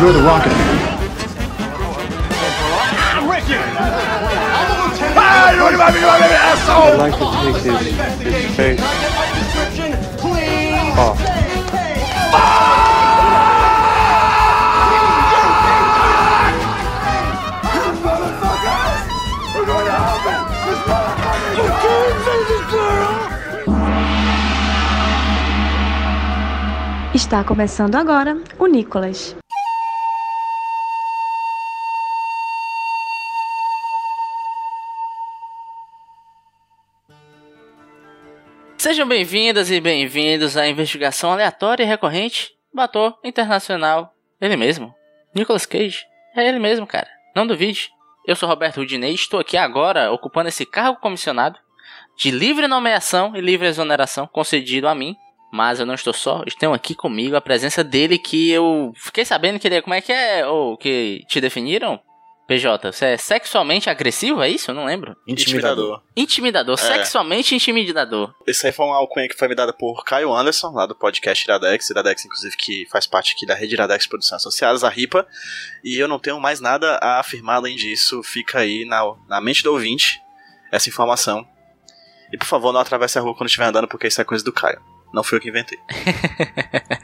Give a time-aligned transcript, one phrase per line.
[0.00, 0.88] You're the Rocket Man.
[6.70, 7.78] I'd like to take his,
[8.22, 8.80] his face
[10.96, 11.18] off.
[27.12, 29.34] Está começando agora o Nicolas.
[38.88, 44.94] Sejam bem-vindas e bem-vindos à investigação aleatória e recorrente do ator internacional, ele mesmo,
[45.34, 46.06] Nicolas Cage.
[46.34, 47.06] É ele mesmo, cara.
[47.36, 47.90] Não duvide.
[48.26, 51.58] Eu sou Roberto Rudinei e estou aqui agora ocupando esse cargo comissionado
[52.16, 55.14] de livre nomeação e livre exoneração concedido a mim.
[55.52, 59.58] Mas eu não estou só, tenho aqui comigo a presença dele que eu fiquei sabendo
[59.58, 62.00] que ele é, como é que é, ou que te definiram?
[62.48, 64.70] PJ, você é sexualmente agressivo, é isso?
[64.70, 65.14] Eu não lembro.
[65.26, 66.02] Intimidador.
[66.16, 66.82] Intimidador, É.
[66.82, 68.34] sexualmente intimidador.
[68.46, 71.44] Esse aí foi uma alcunha que foi me dada por Caio Anderson, lá do podcast
[71.44, 71.90] Iradex.
[71.90, 75.26] Iradex, inclusive, que faz parte aqui da rede Iradex Produções Associadas, a RIPA.
[75.84, 78.22] E eu não tenho mais nada a afirmar além disso.
[78.22, 80.18] Fica aí na, na mente do ouvinte
[80.72, 81.46] essa informação.
[82.32, 84.52] E por favor, não atravesse a rua quando estiver andando, porque isso é coisa do
[84.54, 84.80] Caio.
[85.12, 85.78] Não fui eu que inventei.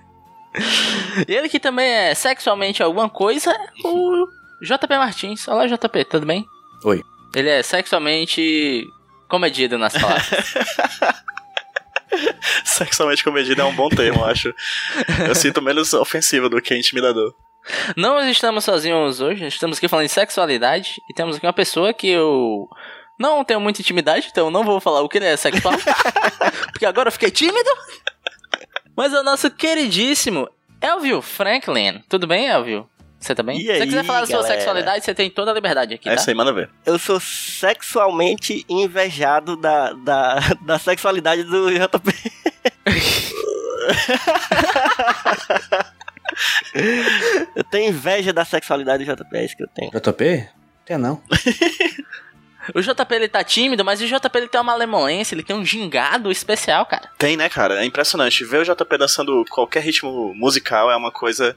[1.28, 4.28] E ele que também é sexualmente alguma coisa é o
[4.62, 5.46] JP Martins.
[5.48, 6.46] Olá, JP, tudo bem?
[6.84, 7.02] Oi.
[7.34, 8.86] Ele é sexualmente
[9.28, 10.24] comedido nas palavras.
[12.64, 14.54] Sexualmente comedido é um bom termo, acho.
[15.26, 17.34] Eu sinto menos ofensivo do que intimidador.
[17.96, 22.08] não estamos sozinhos hoje, estamos aqui falando de sexualidade e temos aqui uma pessoa que
[22.08, 22.68] eu
[23.18, 25.74] não tenho muita intimidade, então não vou falar o que ele é sexual,
[26.70, 27.70] porque agora eu fiquei tímido.
[28.96, 30.48] Mas é o nosso queridíssimo
[30.80, 32.02] Elvio Franklin.
[32.08, 32.88] Tudo bem, Elvio?
[33.24, 33.32] Você?
[33.32, 34.54] E Se você quiser falar da sua galera?
[34.54, 36.20] sexualidade, você tem toda a liberdade aqui, É tá?
[36.20, 36.70] isso aí, manda ver.
[36.84, 42.32] Eu sou sexualmente invejado da, da, da sexualidade do JP.
[47.54, 49.90] eu tenho inveja da sexualidade do JP, é isso que eu tenho.
[49.90, 50.48] JP?
[50.84, 51.22] Tem não.
[52.74, 55.62] O JP ele tá tímido, mas o JP ele tem uma malemolência, ele tem um
[55.62, 57.10] gingado especial, cara.
[57.18, 57.82] Tem, né, cara?
[57.82, 58.42] É impressionante.
[58.42, 61.54] Ver o JP dançando qualquer ritmo musical é uma coisa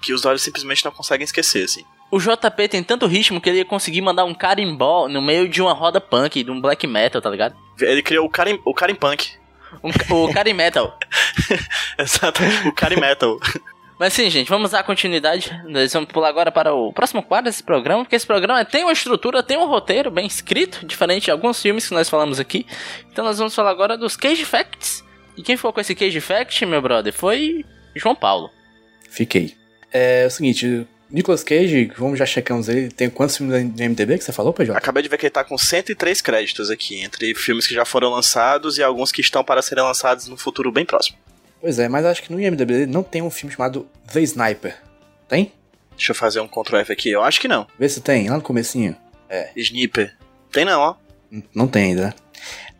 [0.00, 1.84] que os olhos simplesmente não conseguem esquecer, assim.
[2.10, 5.60] O JP tem tanto ritmo que ele ia conseguir mandar um carimbó no meio de
[5.60, 7.56] uma roda punk, de um black metal, tá ligado?
[7.80, 9.32] Ele criou o Karim, o Karim Punk.
[9.82, 10.96] Um, o Karim Metal.
[11.98, 13.38] Exato, o Karim Metal.
[13.98, 15.50] Mas sim, gente, vamos dar continuidade.
[15.66, 18.92] Nós vamos pular agora para o próximo quadro desse programa, porque esse programa tem uma
[18.92, 22.66] estrutura, tem um roteiro bem escrito, diferente de alguns filmes que nós falamos aqui.
[23.10, 25.04] Então nós vamos falar agora dos Cage Facts.
[25.36, 27.64] E quem ficou com esse Cage Fact, meu brother, foi
[27.94, 28.50] João Paulo.
[29.10, 29.55] Fiquei.
[29.98, 32.90] É, o seguinte, Nicolas Cage, vamos já checamos ele.
[32.90, 34.76] Tem quantos filmes no MDB que você falou, PJ?
[34.76, 38.10] Acabei de ver que ele tá com 103 créditos aqui, entre filmes que já foram
[38.10, 41.16] lançados e alguns que estão para serem lançados no futuro bem próximo.
[41.62, 44.76] Pois é, mas acho que no IMDB não tem um filme chamado The Sniper.
[45.26, 45.50] Tem?
[45.96, 47.08] Deixa eu fazer um Ctrl F aqui.
[47.08, 47.66] Eu acho que não.
[47.78, 48.94] Vê se tem, lá no comecinho.
[49.56, 50.14] Sniper.
[50.52, 50.94] Tem não, ó.
[51.54, 52.02] Não tem ainda.
[52.08, 52.14] né?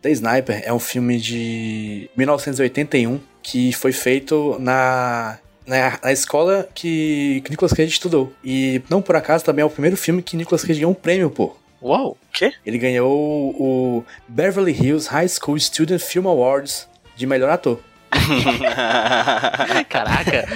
[0.03, 7.41] The Sniper é um filme de 1981 que foi feito na, na, na escola que,
[7.43, 8.33] que Nicolas Cage estudou.
[8.43, 11.29] E não por acaso também é o primeiro filme que Nicolas Cage ganhou um prêmio,
[11.29, 11.55] pô.
[11.81, 12.11] Uou!
[12.11, 12.53] O quê?
[12.65, 17.79] Ele ganhou o Beverly Hills High School Student Film Awards de melhor ator.
[19.89, 20.47] Caraca!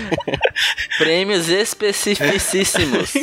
[0.98, 3.14] Prêmios especificíssimos.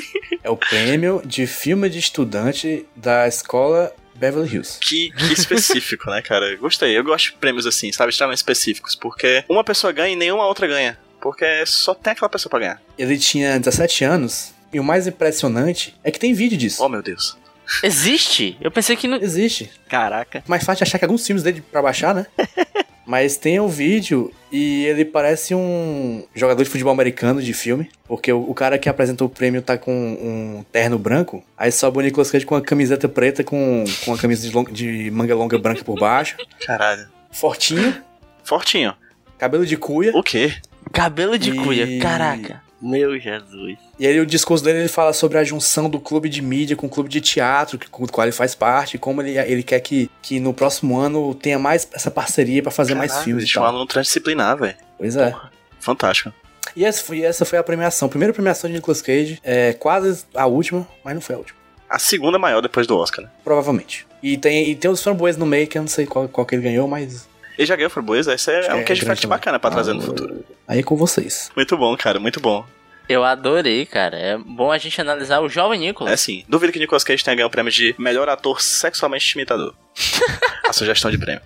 [0.45, 4.79] É o prêmio de filme de estudante da escola Beverly Hills.
[4.81, 6.57] que, que específico, né, cara?
[6.57, 6.97] Gostei.
[6.97, 8.11] Eu gosto de prêmios assim, sabe?
[8.11, 8.95] Extremamente específicos.
[8.95, 10.99] Porque uma pessoa ganha e nenhuma outra ganha.
[11.21, 12.83] Porque só tem aquela pessoa pra ganhar.
[12.99, 16.83] Ele tinha 17 anos e o mais impressionante é que tem vídeo disso.
[16.85, 17.37] Oh, meu Deus.
[17.83, 18.57] Existe?
[18.61, 19.19] Eu pensei que não.
[19.19, 19.71] Existe.
[19.89, 20.43] Caraca.
[20.47, 22.27] Mais fácil achar que alguns filmes dele pra baixar, né?
[23.07, 27.91] Mas tem o vídeo e ele parece um jogador de futebol americano de filme.
[28.07, 31.43] Porque o, o cara que apresentou o prêmio tá com um terno branco.
[31.57, 34.65] Aí sobe o Nicolas Cage com uma camiseta preta com, com uma camisa de, long-
[34.71, 36.37] de manga longa branca por baixo.
[36.67, 37.09] Caralho.
[37.33, 37.97] Fortinho,
[38.45, 38.95] Fortinho.
[39.39, 40.13] cabelo de cuia.
[40.15, 40.55] O quê?
[40.93, 42.63] Cabelo de E- cuia, caraca.
[42.81, 43.77] Meu Jesus.
[43.99, 46.87] E aí o discurso dele ele fala sobre a junção do clube de mídia com
[46.87, 49.63] o clube de teatro, que- com o qual ele faz parte, e como ele, ele
[49.65, 53.59] quer que, que no próximo ano tenha mais essa parceria pra fazer mais filmes Existe
[53.59, 54.77] um aluno transdisciplinar, velho.
[54.97, 55.35] Pois é.
[55.81, 56.33] Fantástico.
[56.77, 58.09] E essa, foi, essa foi a premiação.
[58.09, 59.41] Primeira premiação de Nicolas Cage.
[59.43, 61.59] É quase a última, mas não foi a última.
[61.91, 63.31] A segunda maior depois do Oscar, né?
[63.43, 64.07] Provavelmente.
[64.23, 66.55] E tem, e tem os framboesas no meio, que eu não sei qual, qual que
[66.55, 67.27] ele ganhou, mas.
[67.59, 68.33] Ele já ganhou Framboesa?
[68.35, 70.45] Esse é, é um que queijo fact bacana pra trazer no Ah, futuro.
[70.67, 71.51] Aí é com vocês.
[71.57, 72.65] Muito bom, cara, muito bom.
[73.09, 74.17] Eu adorei, cara.
[74.17, 76.21] É bom a gente analisar o jovem É Nicolas.
[76.21, 76.45] sim.
[76.49, 79.75] Duvido que Nicolas Cage tenha ganho o prêmio de melhor ator sexualmente imitador.
[80.69, 81.41] a sugestão de prêmio.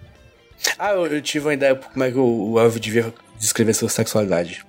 [0.79, 3.89] Ah, eu, eu tive uma ideia como é que o, o Elvio devia descrever sua
[3.89, 4.65] sexualidade.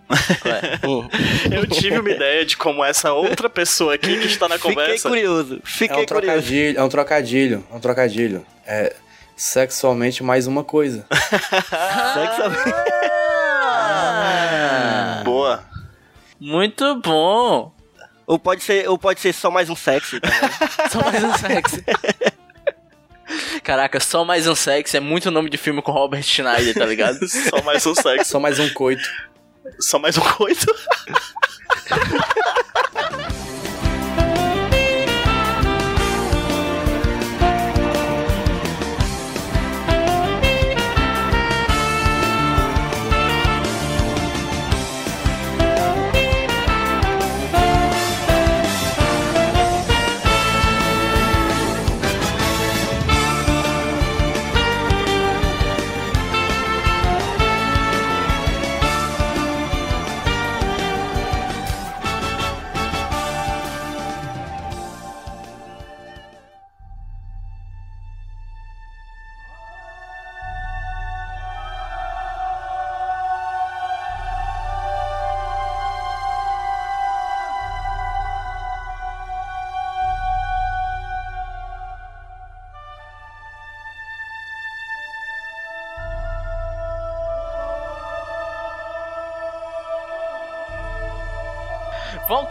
[0.84, 1.08] Hum.
[1.54, 5.10] Eu tive uma ideia de como essa outra pessoa aqui que está na Fiquei conversa.
[5.10, 5.56] curioso.
[5.56, 6.08] É Fiquei um curioso.
[6.08, 8.46] trocadilho, é um trocadilho, é um trocadilho.
[8.66, 8.96] É
[9.36, 11.06] sexualmente mais uma coisa.
[12.14, 12.74] Sexualmente.
[13.76, 15.64] Ah, Boa.
[16.40, 17.72] muito bom.
[18.26, 20.18] Ou pode ser, ou pode ser só mais um sexo.
[20.90, 21.84] Só mais um sexo.
[23.64, 27.20] Caraca, só mais um sexo é muito nome de filme com Robert Schneider, tá ligado?
[27.28, 28.32] Só mais um sexo.
[28.32, 29.04] Só mais um coito.
[29.80, 30.66] Só mais um coito.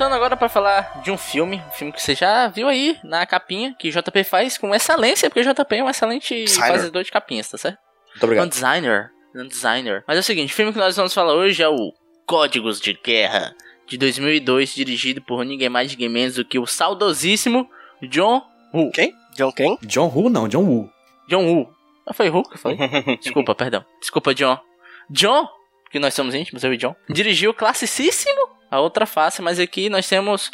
[0.03, 3.25] Voltando agora pra falar de um filme, um filme que você já viu aí na
[3.25, 6.73] capinha, que JP faz com excelência, porque JP é um excelente Designer.
[6.73, 7.79] fazedor de capinhas, tá certo?
[8.09, 8.49] Muito É um obrigado.
[8.49, 9.11] designer.
[9.33, 10.03] Um designer.
[10.09, 11.93] Mas é o seguinte, o filme que nós vamos falar hoje é o
[12.27, 13.55] Códigos de Guerra,
[13.87, 17.71] de 2002, dirigido por ninguém mais, ninguém menos do que o saudosíssimo
[18.03, 18.43] John
[18.75, 18.91] Woo.
[18.91, 19.15] Quem?
[19.37, 19.79] John Ken?
[19.83, 20.91] John Woo não, John Woo.
[21.29, 21.73] John Woo.
[22.05, 22.77] Ah, foi Woo que eu falei?
[23.23, 23.85] Desculpa, perdão.
[24.01, 24.59] Desculpa, John.
[25.09, 25.47] John,
[25.93, 30.09] que nós somos íntimos, eu e John, dirigiu classicíssimo A Outra Face, mas aqui nós
[30.09, 30.51] temos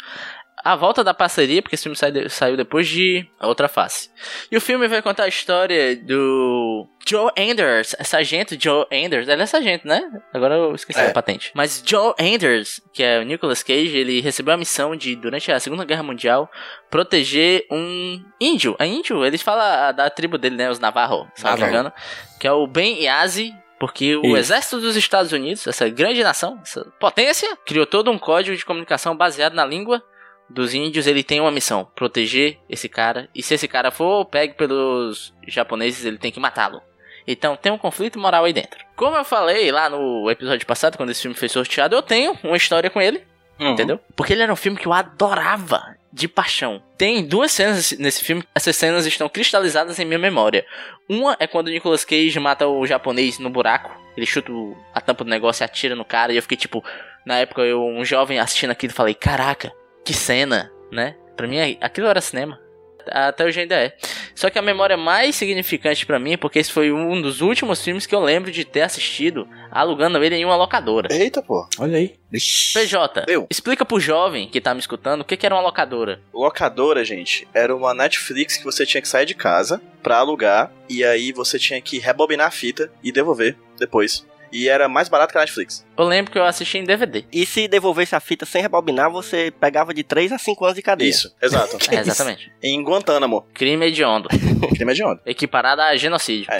[0.61, 4.09] a volta da parceria, porque esse filme sai saiu depois de A Outra Face.
[4.51, 9.29] E o filme vai contar a história do Joe Anders, sargento Joe Anders.
[9.29, 10.01] Ele é sargento, né?
[10.33, 11.07] Agora eu esqueci É.
[11.07, 11.49] a patente.
[11.55, 15.61] Mas Joe Anders, que é o Nicolas Cage, ele recebeu a missão de, durante a
[15.61, 16.51] Segunda Guerra Mundial,
[16.89, 18.75] proteger um índio.
[18.79, 19.25] É índio?
[19.25, 20.69] Eles falam da tribo dele, né?
[20.69, 21.93] Os Navarro, se não me engano.
[22.37, 23.53] Que é o Ben Yazi.
[23.79, 24.37] Porque o Isso.
[24.37, 29.15] exército dos Estados Unidos, essa grande nação, essa potência, criou todo um código de comunicação
[29.15, 30.03] baseado na língua
[30.49, 31.07] dos índios.
[31.07, 33.29] Ele tem uma missão: proteger esse cara.
[33.33, 36.81] E se esse cara for pegue pelos japoneses, ele tem que matá-lo.
[37.25, 38.83] Então tem um conflito moral aí dentro.
[38.95, 42.57] Como eu falei lá no episódio passado, quando esse filme foi sorteado, eu tenho uma
[42.57, 43.23] história com ele.
[43.59, 43.71] Uhum.
[43.71, 43.99] Entendeu?
[44.15, 46.81] Porque ele era um filme que eu adorava de paixão.
[46.97, 50.65] Tem duas cenas nesse filme, essas cenas estão cristalizadas em minha memória.
[51.07, 54.51] Uma é quando o Nicolas Cage mata o japonês no buraco, ele chuta
[54.93, 56.83] a tampa do negócio e atira no cara, e eu fiquei tipo,
[57.25, 59.71] na época eu, um jovem assistindo aquilo, falei, caraca,
[60.03, 61.15] que cena, né?
[61.35, 62.59] Pra mim aquilo era cinema.
[63.07, 63.95] Até hoje ainda é.
[64.35, 68.05] Só que a memória mais significante pra mim, porque esse foi um dos últimos filmes
[68.05, 71.09] que eu lembro de ter assistido alugando ele em uma locadora.
[71.11, 71.67] Eita, pô.
[71.79, 72.15] Olha aí.
[72.31, 76.21] PJ, explica pro jovem que tá me escutando o que, que era uma locadora.
[76.33, 81.03] Locadora, gente, era uma Netflix que você tinha que sair de casa pra alugar e
[81.03, 84.25] aí você tinha que rebobinar a fita e devolver depois.
[84.51, 85.85] E era mais barato que a Netflix.
[85.97, 87.23] Eu lembro que eu assisti em DVD.
[87.31, 90.81] E se devolvesse a fita sem rebobinar, você pegava de 3 a 5 anos de
[90.81, 91.09] cadeia.
[91.09, 91.77] Isso, exato.
[91.93, 92.51] É, exatamente.
[92.63, 94.29] em Guantánamo, Crime hediondo.
[94.75, 95.21] crime de onda.
[95.25, 96.51] Equiparado a genocídio.
[96.51, 96.59] É.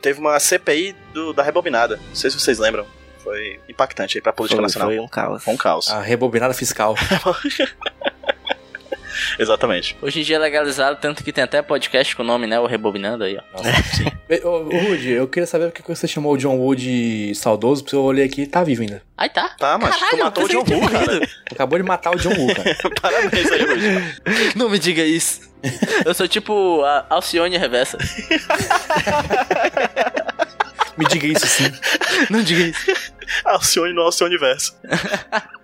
[0.00, 1.96] Teve uma CPI do- da rebobinada.
[2.08, 2.86] Não sei se vocês lembram.
[3.22, 4.88] Foi impactante aí pra política Foi, nacional.
[4.90, 5.44] foi um caos.
[5.44, 5.90] Foi um caos.
[5.90, 6.94] A rebobinada fiscal.
[9.38, 9.96] Exatamente.
[10.00, 12.58] Hoje em dia é legalizado, tanto que tem até podcast com o nome, né?
[12.60, 13.42] O Rebobinando aí, ó.
[14.48, 17.82] Ô, ô, Rudy, eu queria saber por que você chamou o John Woo de saudoso,
[17.84, 19.02] porque eu olhei aqui e tá vivo ainda.
[19.16, 19.50] Aí tá.
[19.58, 21.28] Tá, mas tu Caralho, matou o John pensei que Woo, tinha cara.
[21.52, 22.76] Acabou de matar o John Woo, cara.
[23.00, 24.54] Parabéns aí, Luiz.
[24.54, 25.52] Não me diga isso.
[26.04, 27.98] Eu sou tipo a Alcione reversa.
[30.96, 31.64] Me diga isso sim.
[32.30, 33.12] Não diga isso.
[33.44, 34.76] Alcione no Alcione Universo.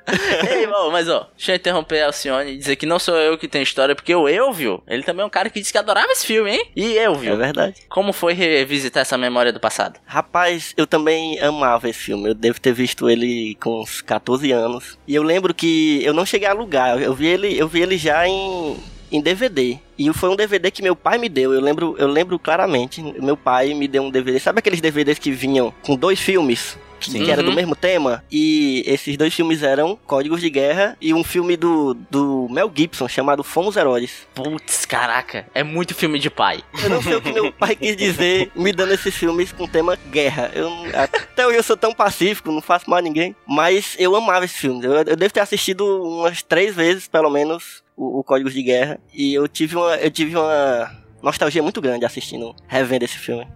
[0.51, 3.39] Ei, ó, mas ó, deixa eu interromper a Alcione e dizer que não sou eu
[3.39, 6.11] que tenho história, porque o Elvio, ele também é um cara que disse que adorava
[6.11, 6.67] esse filme, hein?
[6.75, 7.77] E É Elvio, verdade.
[7.89, 10.01] como foi revisitar essa memória do passado?
[10.05, 12.31] Rapaz, eu também amava esse filme.
[12.31, 14.99] Eu devo ter visto ele com uns 14 anos.
[15.07, 17.01] E eu lembro que eu não cheguei a alugar.
[17.01, 18.77] Eu vi ele, eu vi ele já em,
[19.13, 19.79] em DVD.
[19.97, 21.53] E foi um DVD que meu pai me deu.
[21.55, 23.01] Eu lembro, eu lembro claramente.
[23.23, 24.41] Meu pai me deu um DVD.
[24.41, 26.77] Sabe aqueles DVDs que vinham com dois filmes?
[27.01, 27.55] Que, que era do Uhum.
[27.57, 28.23] mesmo tema.
[28.31, 33.09] E esses dois filmes eram Códigos de Guerra e um filme do, do Mel Gibson
[33.09, 34.27] chamado Fomos Heróis.
[34.35, 36.61] Putz, caraca, é muito filme de pai.
[36.83, 39.97] Eu não sei o que meu pai quis dizer me dando esses filmes com tema
[40.11, 40.51] guerra.
[40.55, 43.35] Eu, até hoje eu sou tão pacífico, não faço mal a ninguém.
[43.47, 44.85] Mas eu amava esses filmes.
[44.85, 49.01] Eu, eu devo ter assistido umas três vezes, pelo menos, o, o Códigos de Guerra.
[49.15, 50.91] E eu tive uma, eu tive uma
[51.23, 53.47] nostalgia muito grande assistindo, revendo esse filme.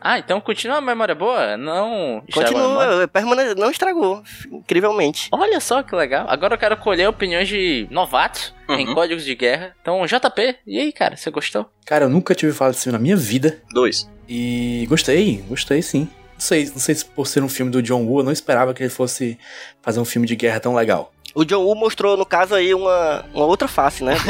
[0.00, 1.56] Ah, então continua a memória boa?
[1.56, 2.22] Não?
[2.32, 5.28] Continua, permane não estragou, incrivelmente.
[5.30, 6.26] Olha só que legal.
[6.28, 8.94] Agora eu quero colher opiniões de novatos em Uhum.
[8.94, 9.74] códigos de guerra.
[9.82, 11.66] Então, JP, e aí, cara, você gostou?
[11.84, 13.60] Cara, eu nunca tive falado filme na minha vida.
[13.72, 14.08] Dois.
[14.28, 16.08] E gostei, gostei sim.
[16.32, 18.72] Não sei, não sei se por ser um filme do John Woo, eu não esperava
[18.72, 19.38] que ele fosse
[19.82, 21.12] fazer um filme de guerra tão legal.
[21.34, 24.14] O John Woo mostrou, no caso aí, uma, uma outra face, né?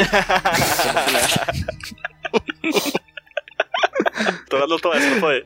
[4.49, 5.45] Tu anotou essa, não foi?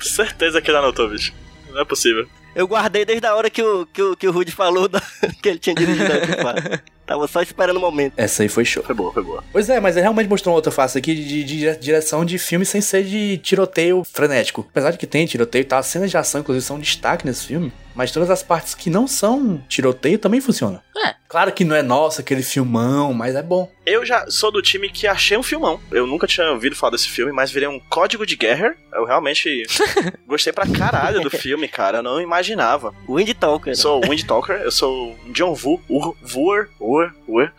[0.00, 1.32] Certeza que ele anotou, bicho.
[1.70, 2.26] Não é possível.
[2.54, 5.02] Eu guardei desde a hora que o, que o, que o Rudy falou da-
[5.42, 6.80] que ele tinha dirigido a face.
[7.04, 8.14] Tava só esperando o momento.
[8.16, 8.82] Essa aí foi show.
[8.82, 9.42] Foi boa, foi boa.
[9.52, 12.38] Pois é, mas ele realmente mostrou uma outra face aqui de, de- de direção de
[12.38, 14.64] filme sem ser de tiroteio frenético.
[14.70, 15.78] Apesar de que tem tiroteio, tá?
[15.78, 17.72] As cenas de ação, inclusive, são um destaque nesse filme.
[17.94, 20.80] Mas todas as partes que não são tiroteio também funcionam.
[21.04, 21.14] É.
[21.34, 23.68] Claro que não é nossa, aquele filmão, mas é bom.
[23.84, 25.80] Eu já sou do time que achei um filmão.
[25.90, 28.76] Eu nunca tinha ouvido falar desse filme, mas virei um código de guerra.
[28.92, 29.64] Eu realmente
[30.28, 31.98] gostei pra caralho do filme, cara.
[31.98, 32.94] Eu não imaginava.
[33.08, 33.72] Wind Talker.
[33.72, 37.50] Eu sou o Wind Talker, eu sou o John Woo, Wur, Wur.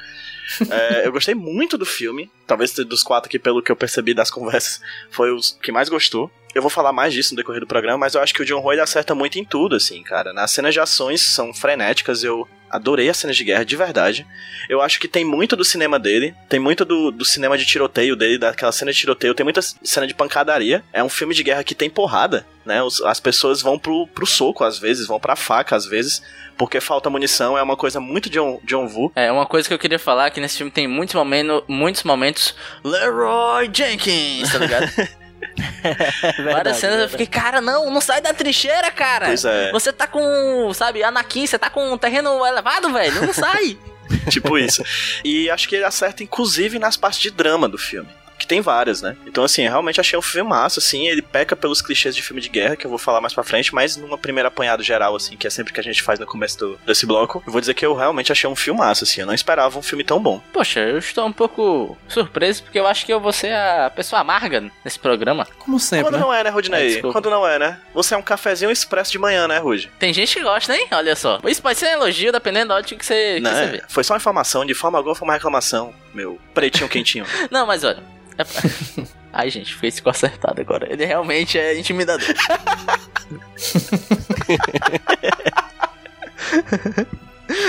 [0.72, 2.32] É, eu gostei muito do filme.
[2.48, 4.80] Talvez dos quatro aqui, pelo que eu percebi das conversas,
[5.12, 6.32] foi os que mais gostou.
[6.56, 8.72] Eu vou falar mais disso no decorrer do programa, mas eu acho que o John
[8.72, 10.32] ele acerta muito em tudo, assim, cara.
[10.32, 14.26] Nas cenas de ações são frenéticas, eu adorei as cenas de guerra, de verdade.
[14.70, 18.16] Eu acho que tem muito do cinema dele, tem muito do, do cinema de tiroteio
[18.16, 20.82] dele, daquela cena de tiroteio, tem muita cena de pancadaria.
[20.94, 22.82] É um filme de guerra que tem porrada, né?
[22.82, 26.22] Os- as pessoas vão pro, pro soco às vezes, vão pra faca às vezes,
[26.58, 29.12] porque falta munição, é uma coisa muito John, John Woo.
[29.14, 32.56] É, uma coisa que eu queria falar que nesse filme tem muitos momentos, muitos momentos
[32.82, 34.90] Leroy Jenkins, tá ligado?
[36.52, 39.28] Várias cenas eu fiquei, cara, não, não sai da trincheira, cara.
[39.28, 39.72] Pois é.
[39.72, 43.78] Você tá com, sabe, Anakin, você tá com um terreno elevado, velho, não sai.
[44.30, 44.84] tipo isso.
[45.24, 48.10] E acho que ele acerta, inclusive, nas partes de drama do filme.
[48.38, 49.16] Que tem várias, né?
[49.26, 51.08] Então, assim, eu realmente achei um filme massa, assim.
[51.08, 53.74] Ele peca pelos clichês de filme de guerra, que eu vou falar mais pra frente,
[53.74, 56.58] mas numa primeira apanhado geral, assim, que é sempre que a gente faz no começo
[56.60, 59.22] do- desse bloco, eu vou dizer que eu realmente achei um filme massa, assim.
[59.22, 60.42] Eu não esperava um filme tão bom.
[60.52, 64.22] Poxa, eu estou um pouco surpreso porque eu acho que eu vou ser a pessoa
[64.22, 65.48] amarga nesse programa.
[65.60, 66.20] Como sempre, Quando né?
[66.20, 66.88] não é, né, É, Rudinei?
[66.90, 67.14] desculpa.
[67.14, 67.80] Quando não é, né?
[67.94, 69.92] Você é um cafezinho expresso de manhã, né, Rude?
[69.98, 70.88] Tem gente que gosta, hein?
[70.92, 71.40] Olha só.
[71.46, 73.68] Isso pode ser um elogio, dependendo da ótica que você, que Não, você é?
[73.68, 73.84] vê.
[73.88, 77.26] Foi só uma informação, de forma alguma foi uma reclamação, meu pretinho quentinho.
[77.52, 78.02] Não, mas olha.
[78.38, 78.46] é-
[79.38, 80.88] Ai, gente, fez ficou acertado agora.
[80.92, 82.26] Ele realmente é intimidador.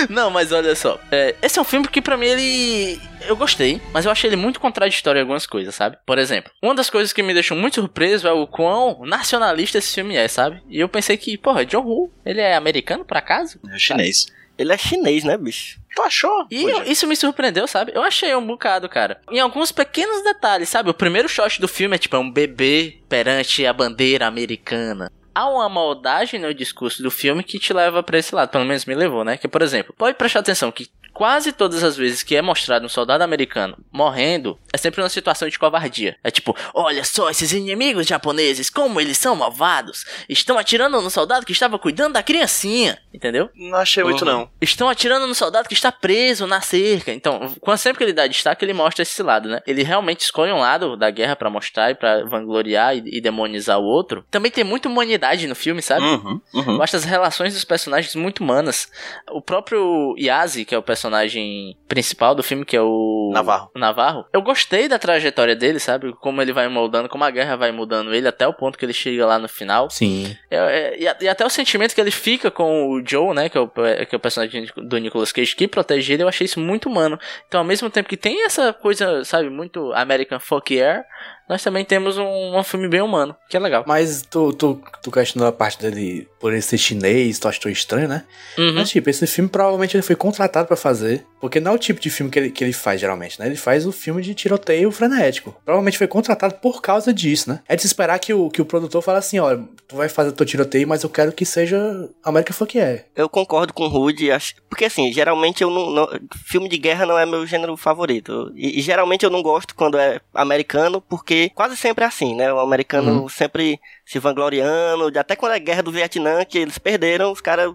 [0.09, 0.99] Não, mas olha só.
[1.11, 2.99] é, esse é um filme que pra mim ele.
[3.27, 5.97] Eu gostei, mas eu achei ele muito contraditório em algumas coisas, sabe?
[6.05, 9.93] Por exemplo, uma das coisas que me deixou muito surpreso é o quão nacionalista esse
[9.93, 10.61] filme é, sabe?
[10.69, 13.59] E eu pensei que, porra, John Woo, ele é americano por acaso?
[13.71, 14.25] É chinês.
[14.57, 15.79] Ele é chinês, né, bicho?
[15.95, 16.45] Tu achou?
[16.51, 17.91] E eu- isso me surpreendeu, sabe?
[17.95, 19.19] Eu achei um bocado, cara.
[19.31, 20.89] Em alguns pequenos detalhes, sabe?
[20.89, 25.11] O primeiro shot do filme é tipo é um bebê perante a bandeira americana.
[25.33, 28.85] Há uma maldade no discurso do filme que te leva pra esse lado, pelo menos
[28.85, 29.37] me levou, né?
[29.37, 32.89] Que, por exemplo, pode prestar atenção que quase todas as vezes que é mostrado um
[32.89, 36.15] soldado americano morrendo, é sempre uma situação de covardia.
[36.23, 40.05] É tipo, olha só esses inimigos japoneses, como eles são malvados.
[40.29, 43.49] Estão atirando no soldado que estava cuidando da criancinha, entendeu?
[43.55, 44.31] Não achei muito, Uhum.
[44.31, 44.49] não.
[44.61, 47.11] Estão atirando no soldado que está preso na cerca.
[47.11, 49.61] Então, quando sempre que ele dá destaque, ele mostra esse lado, né?
[49.65, 53.79] Ele realmente escolhe um lado da guerra pra mostrar e pra vangloriar e, e demonizar
[53.79, 54.23] o outro.
[54.29, 56.05] Também tem muita humanidade no filme, sabe?
[56.05, 56.75] Uhum, uhum.
[56.75, 58.89] Eu acho as relações dos personagens muito humanas.
[59.31, 63.71] O próprio Yazi, que é o personagem principal do filme, que é o Navarro.
[63.75, 64.25] o Navarro.
[64.33, 66.13] Eu gostei da trajetória dele, sabe?
[66.19, 68.93] Como ele vai moldando, como a guerra vai mudando ele até o ponto que ele
[68.93, 69.89] chega lá no final.
[69.89, 70.35] Sim.
[70.51, 73.47] É, é, e, até o sentimento que ele fica com o Joe, né?
[73.47, 76.45] Que é o, que é o personagem do Nicolas Cage que protege ele, eu achei
[76.45, 77.17] isso muito humano.
[77.47, 81.05] Então, ao mesmo tempo que tem essa coisa, sabe, muito American Folk Air,
[81.49, 83.83] nós também temos um, um filme bem humano, que é legal.
[83.87, 88.07] Mas tu, tu, tu questionou a parte dele por ele ser chinês, tu achou estranho,
[88.07, 88.23] né?
[88.57, 88.73] Uhum.
[88.75, 91.25] Mas, tipo, esse filme provavelmente ele foi contratado pra fazer.
[91.39, 93.45] Porque não é o tipo de filme que ele, que ele faz, geralmente, né?
[93.45, 95.55] Ele faz o filme de tiroteio frenético.
[95.63, 97.59] Provavelmente foi contratado por causa disso, né?
[97.67, 99.55] É de se esperar que o, que o produtor fale assim: ó,
[99.87, 103.05] tu vai fazer teu tiroteio, mas eu quero que seja American Fuck é.
[103.15, 106.09] Eu concordo com o Rude, acho- porque assim, geralmente eu não, não-
[106.45, 108.51] Filme de guerra não é meu gênero favorito.
[108.55, 112.35] E, e geralmente eu não gosto quando é americano, porque porque quase sempre é assim,
[112.35, 112.51] né?
[112.51, 117.31] O americano sempre se vangloriando, até quando é a guerra do Vietnã, que eles perderam,
[117.31, 117.73] os caras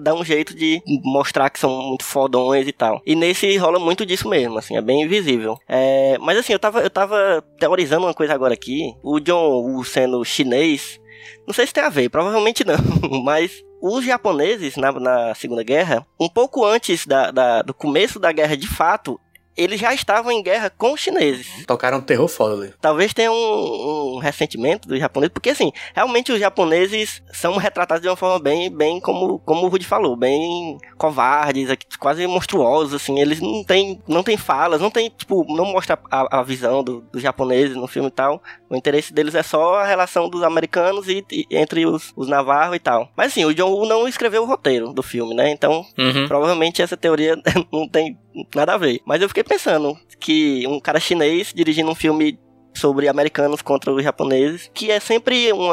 [0.00, 3.00] dão um jeito de mostrar que são muito fodões e tal.
[3.06, 5.56] E nesse rola muito disso mesmo, assim, é bem visível.
[5.68, 8.94] É, mas assim, eu tava, eu tava teorizando uma coisa agora aqui.
[9.02, 11.00] O John Woo sendo chinês,
[11.46, 12.76] não sei se tem a ver, provavelmente não,
[13.24, 18.30] mas os japoneses na, na Segunda Guerra, um pouco antes da, da- do começo da
[18.30, 19.18] guerra de fato,
[19.56, 21.64] eles já estavam em guerra com os chineses.
[21.66, 22.74] Tocaram terror foda ali.
[22.80, 28.08] Talvez tenha um, um ressentimento dos japoneses, porque assim, realmente os japoneses são retratados de
[28.08, 31.68] uma forma bem, bem como, como o Rudy falou, bem covardes,
[31.98, 36.38] quase monstruosos, assim, eles não têm, não têm falas, não tem, tipo, não mostra a,
[36.40, 38.42] a visão do- dos japoneses no filme e tal.
[38.70, 42.76] O interesse deles é só a relação dos americanos e, e entre os, os navarros
[42.76, 43.08] e tal.
[43.16, 45.50] Mas assim, o John Woo não escreveu o roteiro do filme, né?
[45.50, 46.26] Então, Uhum.
[46.26, 47.36] Provavelmente essa teoria
[47.72, 48.18] não tem
[48.54, 49.00] nada a ver.
[49.06, 52.38] Mas eu fiquei pensando que um cara chinês dirigindo um filme
[52.74, 55.68] sobre americanos contra os japoneses, que é sempre um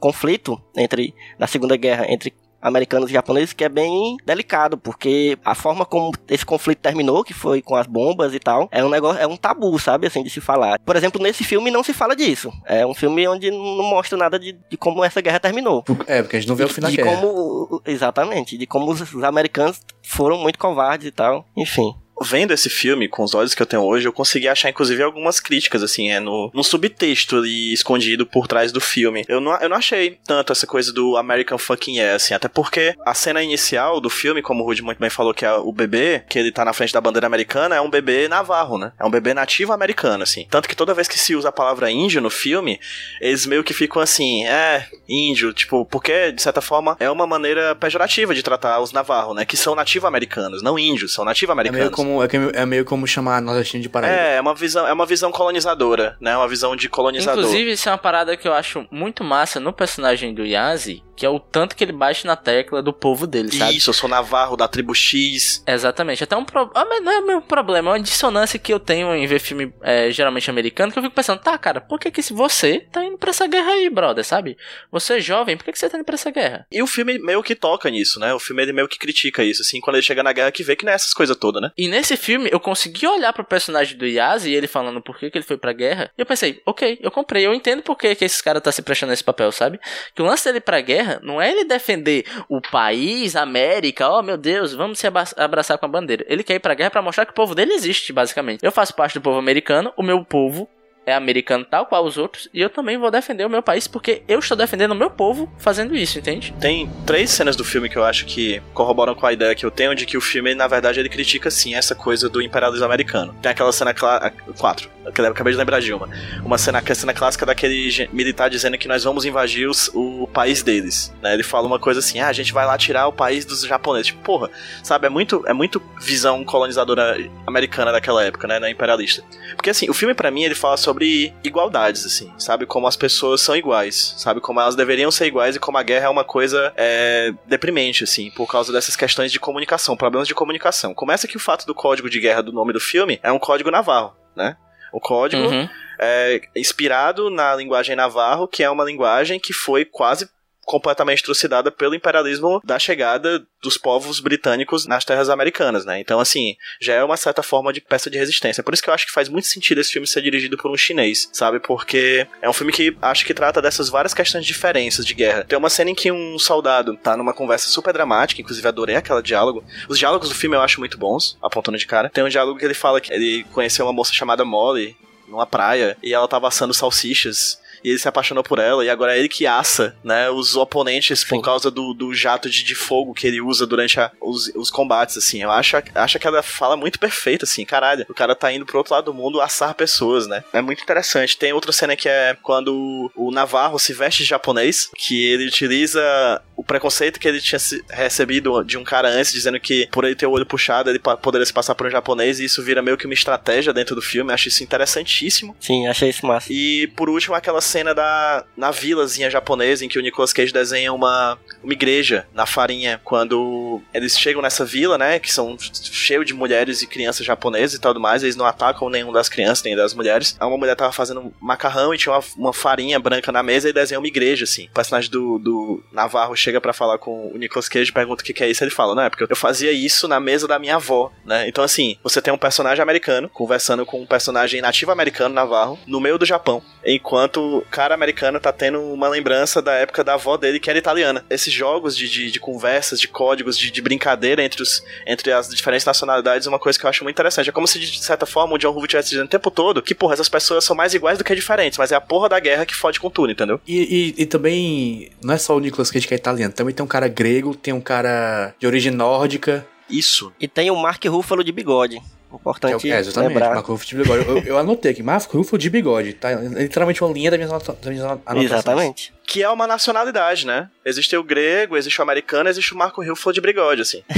[0.00, 5.54] conflito entre na Segunda Guerra entre americanos e japoneses que é bem delicado, porque a
[5.54, 9.20] forma como esse conflito terminou, que foi com as bombas e tal, é um negócio,
[9.20, 10.78] é um tabu, sabe, assim, de se falar.
[10.80, 12.52] Por exemplo, nesse filme não se fala disso.
[12.66, 16.36] É um filme onde não mostra nada de, de como essa guerra terminou É, porque
[16.36, 17.16] a gente não vê o da de guerra.
[17.16, 22.68] como exatamente de como os, os americanos foram muito covardes e tal enfim Vendo esse
[22.68, 26.10] filme com os olhos que eu tenho hoje, eu consegui achar, inclusive, algumas críticas, assim,
[26.10, 29.24] é no, no subtexto ali escondido por trás do filme.
[29.28, 32.94] Eu não, eu não achei tanto essa coisa do American fucking yeah, assim, até porque
[33.04, 36.22] a cena inicial do filme, como o Rudy muito bem falou, que é o bebê,
[36.28, 38.92] que ele tá na frente da bandeira americana, é um bebê navarro, né?
[38.98, 40.46] É um bebê nativo americano, assim.
[40.50, 42.80] Tanto que toda vez que se usa a palavra índio no filme,
[43.20, 47.74] eles meio que ficam assim, é, índio, tipo, porque, de certa forma, é uma maneira
[47.74, 49.44] pejorativa de tratar os navarros, né?
[49.44, 51.80] Que são nativo-americanos, não índios, são É nativo-americanos.
[51.80, 54.16] meio, como, é, que- é meio como chamar nordestino de Paraíba.
[54.16, 56.36] É, é uma visão, é uma visão colonizadora, né?
[56.36, 57.44] Uma visão de colonizador.
[57.44, 61.26] Inclusive, isso é uma parada que eu acho muito massa no personagem do Yazi, que
[61.26, 63.76] é o tanto que ele bate na tecla do povo dele, sabe?
[63.76, 65.64] Isso, eu sou navarro da tribo X.
[65.66, 66.22] Exatamente.
[66.22, 66.70] Até um pro...
[66.72, 69.40] ah, mas não é o mesmo problema, é uma dissonância que eu tenho em ver
[69.40, 72.86] filme é, geralmente americano, que eu fico pensando, tá, cara, por que que se você
[72.92, 74.56] tá indo pra essa guerra aí, brother, sabe?
[74.92, 76.64] Você é jovem, por que que você tá indo pra essa guerra?
[76.70, 78.32] E o filme meio que toca nisso, né?
[78.32, 80.76] O filme ele meio que critica isso, assim, quando ele chega na guerra que vê
[80.76, 81.72] que não é essas coisas todas, né?
[81.76, 85.30] E nesse filme eu consegui olhar pro personagem do Yazi e ele falando por que,
[85.30, 86.12] que ele foi pra guerra.
[86.16, 88.82] E eu pensei, ok, eu comprei, eu entendo por que, que esses caras tá se
[88.82, 89.80] prestando esse papel, sabe?
[90.14, 94.22] Que o lance dele pra guerra não é ele defender o país, a América, oh
[94.22, 96.24] meu Deus, vamos se abraçar com a bandeira.
[96.28, 98.64] Ele quer ir pra guerra pra mostrar que o povo dele existe, basicamente.
[98.64, 100.68] Eu faço parte do povo americano, o meu povo
[101.08, 104.22] é americano tal qual os outros, e eu também vou defender o meu país porque
[104.28, 106.54] eu estou defendendo o meu povo fazendo isso, entende?
[106.60, 109.70] Tem três cenas do filme que eu acho que corroboram com a ideia que eu
[109.70, 113.34] tenho de que o filme, na verdade, ele critica sim essa coisa do imperialismo americano.
[113.42, 116.08] Tem aquela cena clá- quatro, que eu acabei de lembrar de uma.
[116.44, 120.62] Uma cena, a cena clássica daquele militar dizendo que nós vamos invadir os- o país
[120.62, 121.12] deles.
[121.22, 121.32] né?
[121.34, 124.08] Ele fala uma coisa assim: ah, a gente vai lá tirar o país dos japoneses.
[124.08, 124.50] Tipo, porra,
[124.82, 125.06] sabe?
[125.06, 127.16] É muito, é muito visão colonizadora
[127.46, 128.58] americana daquela época, né?
[128.58, 129.22] Não imperialista.
[129.56, 132.66] Porque assim, o filme pra mim ele fala sobre igualdades, assim, sabe?
[132.66, 134.40] Como as pessoas são iguais, sabe?
[134.40, 138.30] Como elas deveriam ser iguais e como a guerra é uma coisa é, deprimente, assim,
[138.30, 140.94] por causa dessas questões de comunicação, problemas de comunicação.
[140.94, 143.70] Começa que o fato do código de guerra do nome do filme é um código
[143.70, 144.56] navarro, né?
[144.92, 145.68] O código Uhum.
[146.00, 150.28] é inspirado na linguagem navarro, que é uma linguagem que foi quase
[150.68, 155.98] completamente trucidada pelo imperialismo da chegada dos povos britânicos nas terras americanas, né?
[155.98, 158.62] Então, assim, já é uma certa forma de peça de resistência.
[158.62, 160.76] Por isso que eu acho que faz muito sentido esse filme ser dirigido por um
[160.76, 161.58] chinês, sabe?
[161.58, 165.44] Porque é um filme que acho que trata dessas várias questões de diferenças de guerra.
[165.44, 169.22] Tem uma cena em que um soldado tá numa conversa super dramática, inclusive adorei aquela
[169.22, 169.64] diálogo.
[169.88, 172.10] Os diálogos do filme eu acho muito bons, apontando de cara.
[172.10, 174.94] Tem um diálogo que ele fala que ele conheceu uma moça chamada Molly
[175.26, 179.14] numa praia e ela tava assando salsichas e ele se apaixonou por ela, e agora
[179.14, 181.42] é ele que assa, né, os oponentes por Sim.
[181.42, 185.16] causa do, do jato de, de fogo que ele usa durante a- os, os combates,
[185.16, 185.42] assim.
[185.42, 188.04] Eu acho, acho aquela fala muito perfeita, assim, caralho.
[188.08, 190.42] O cara tá indo pro outro lado do mundo assar pessoas, né?
[190.52, 191.36] É muito interessante.
[191.36, 196.42] Tem outra cena que é quando o, Navarro se veste de japonês, que ele utiliza
[196.56, 197.58] o preconceito que ele tinha
[197.90, 201.46] recebido de um cara antes, dizendo que por ele ter o olho puxado, ele poderia
[201.46, 204.30] se passar por um japonês, e isso vira meio que uma estratégia dentro do filme.
[204.30, 205.56] Eu acho isso interessantíssimo.
[205.60, 209.98] sim achei isso massa E por último, aquela cena da na vilazinha japonesa em que
[209.98, 215.18] o Nicolas Cage desenha uma, uma igreja na farinha quando eles chegam nessa vila, né,
[215.18, 219.12] que são cheio de mulheres e crianças japonesas e tudo mais, eles não atacam nenhum
[219.12, 220.36] das crianças nem das mulheres.
[220.40, 224.00] Uma mulher tava fazendo macarrão e tinha uma, uma farinha branca na mesa e desenha
[224.00, 224.66] uma igreja assim.
[224.66, 228.32] O personagem do, do Navarro chega para falar com o Nicolas Cage pergunta o que,
[228.32, 230.76] que é isso, ele fala, não, é porque eu fazia isso na mesa da minha
[230.76, 231.46] avó, né?
[231.48, 236.00] Então assim, você tem um personagem americano conversando com um personagem nativo americano Navarro no
[236.00, 240.36] meio do Japão, enquanto o cara americano tá tendo uma lembrança da época da avó
[240.36, 241.24] dele que era italiana.
[241.28, 245.48] Esses jogos de, de, de conversas, de códigos, de, de brincadeira entre, os, entre as
[245.48, 247.48] diferentes nacionalidades é uma coisa que eu acho muito interessante.
[247.48, 249.94] É como se, de certa forma, o John Hoover estivesse dizendo o tempo todo que,
[249.94, 252.66] porra, essas pessoas são mais iguais do que diferentes, mas é a porra da guerra
[252.66, 253.60] que fode com tudo, entendeu?
[253.66, 256.84] E, e, e também, não é só o Nicolas Cage que é italiano, também tem
[256.84, 259.66] um cara grego, tem um cara de origem nórdica.
[259.88, 260.32] Isso.
[260.38, 262.00] E tem o Mark Ruffalo de bigode.
[262.32, 263.54] Importante Que é, é, exatamente, lembrar.
[263.54, 264.28] Marco Ruffalo de bigode.
[264.28, 266.32] Eu, eu anotei aqui, Marco Ruffalo de bigode, tá?
[266.32, 268.44] Literalmente uma linha das minhas, anota- das minhas anotações.
[268.44, 269.12] Exatamente.
[269.26, 270.68] Que é uma nacionalidade, né?
[270.84, 274.02] Existe o grego, existe o americano, existe o Marco Ruffalo de bigode, assim.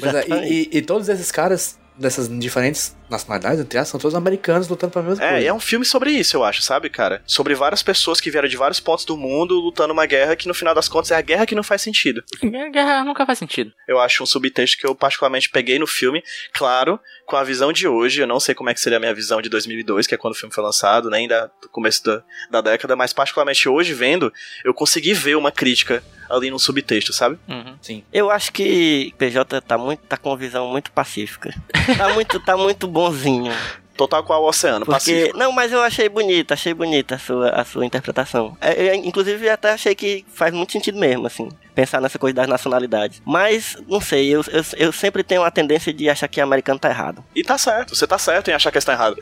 [0.00, 0.52] Pois é, Exatamente.
[0.52, 4.90] e, e- e todos esses caras dessas diferentes nacionalidades, entre elas, são todos americanos lutando
[4.92, 5.44] pra mesma É, coisa.
[5.44, 7.22] e é um filme sobre isso, eu acho, sabe, cara?
[7.24, 10.54] Sobre várias pessoas que vieram de vários pontos do mundo lutando uma guerra que no
[10.54, 12.24] final das contas é a guerra que não faz sentido.
[12.72, 13.70] Guerra nunca faz sentido.
[13.86, 16.20] Eu acho um subtexto que eu particularmente peguei no filme,
[16.52, 18.20] claro, com a visão de hoje.
[18.20, 20.34] Eu não sei como é que seria a minha visão de 2002, que é quando
[20.34, 24.32] o filme foi lançado, nem da, do começo da, da década, mas particularmente hoje vendo,
[24.64, 27.38] eu consegui ver uma crítica ali no subtexto, sabe?
[27.48, 27.76] Uhum.
[27.82, 28.02] Sim.
[28.12, 31.54] Eu acho que PJ tá muito tá com uma visão muito pacífica.
[31.96, 33.52] Tá muito tá muito bonzinho.
[33.96, 35.38] Total qual o oceano, Porque pacífico.
[35.38, 38.56] não, mas eu achei bonita, achei bonita a sua a sua interpretação.
[38.60, 41.48] É, eu, inclusive até achei que faz muito sentido mesmo assim.
[41.74, 43.20] Pensar nessa coisa das nacionalidades.
[43.24, 46.88] Mas, não sei, eu, eu, eu sempre tenho a tendência de achar que americano tá
[46.88, 47.24] errado.
[47.34, 49.16] E tá certo, você tá certo em achar que está errado.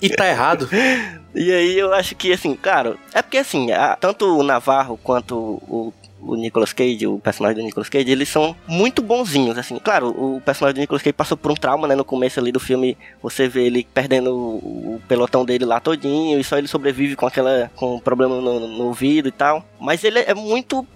[0.00, 0.68] E tá errado.
[1.34, 5.34] E aí eu acho que, assim, claro, é porque assim, a- tanto o Navarro quanto
[5.34, 9.78] o, o Nicolas Cage, o personagem do Nicolas Cage, eles são muito bonzinhos, assim.
[9.78, 11.94] Claro, o personagem do Nicolas Cage passou por um trauma, né?
[11.94, 16.38] No começo ali do filme, você vê ele perdendo o, o pelotão dele lá todinho,
[16.38, 17.70] e só ele sobrevive com aquela.
[17.76, 19.64] com um problema no, no ouvido e tal.
[19.80, 20.86] Mas ele é muito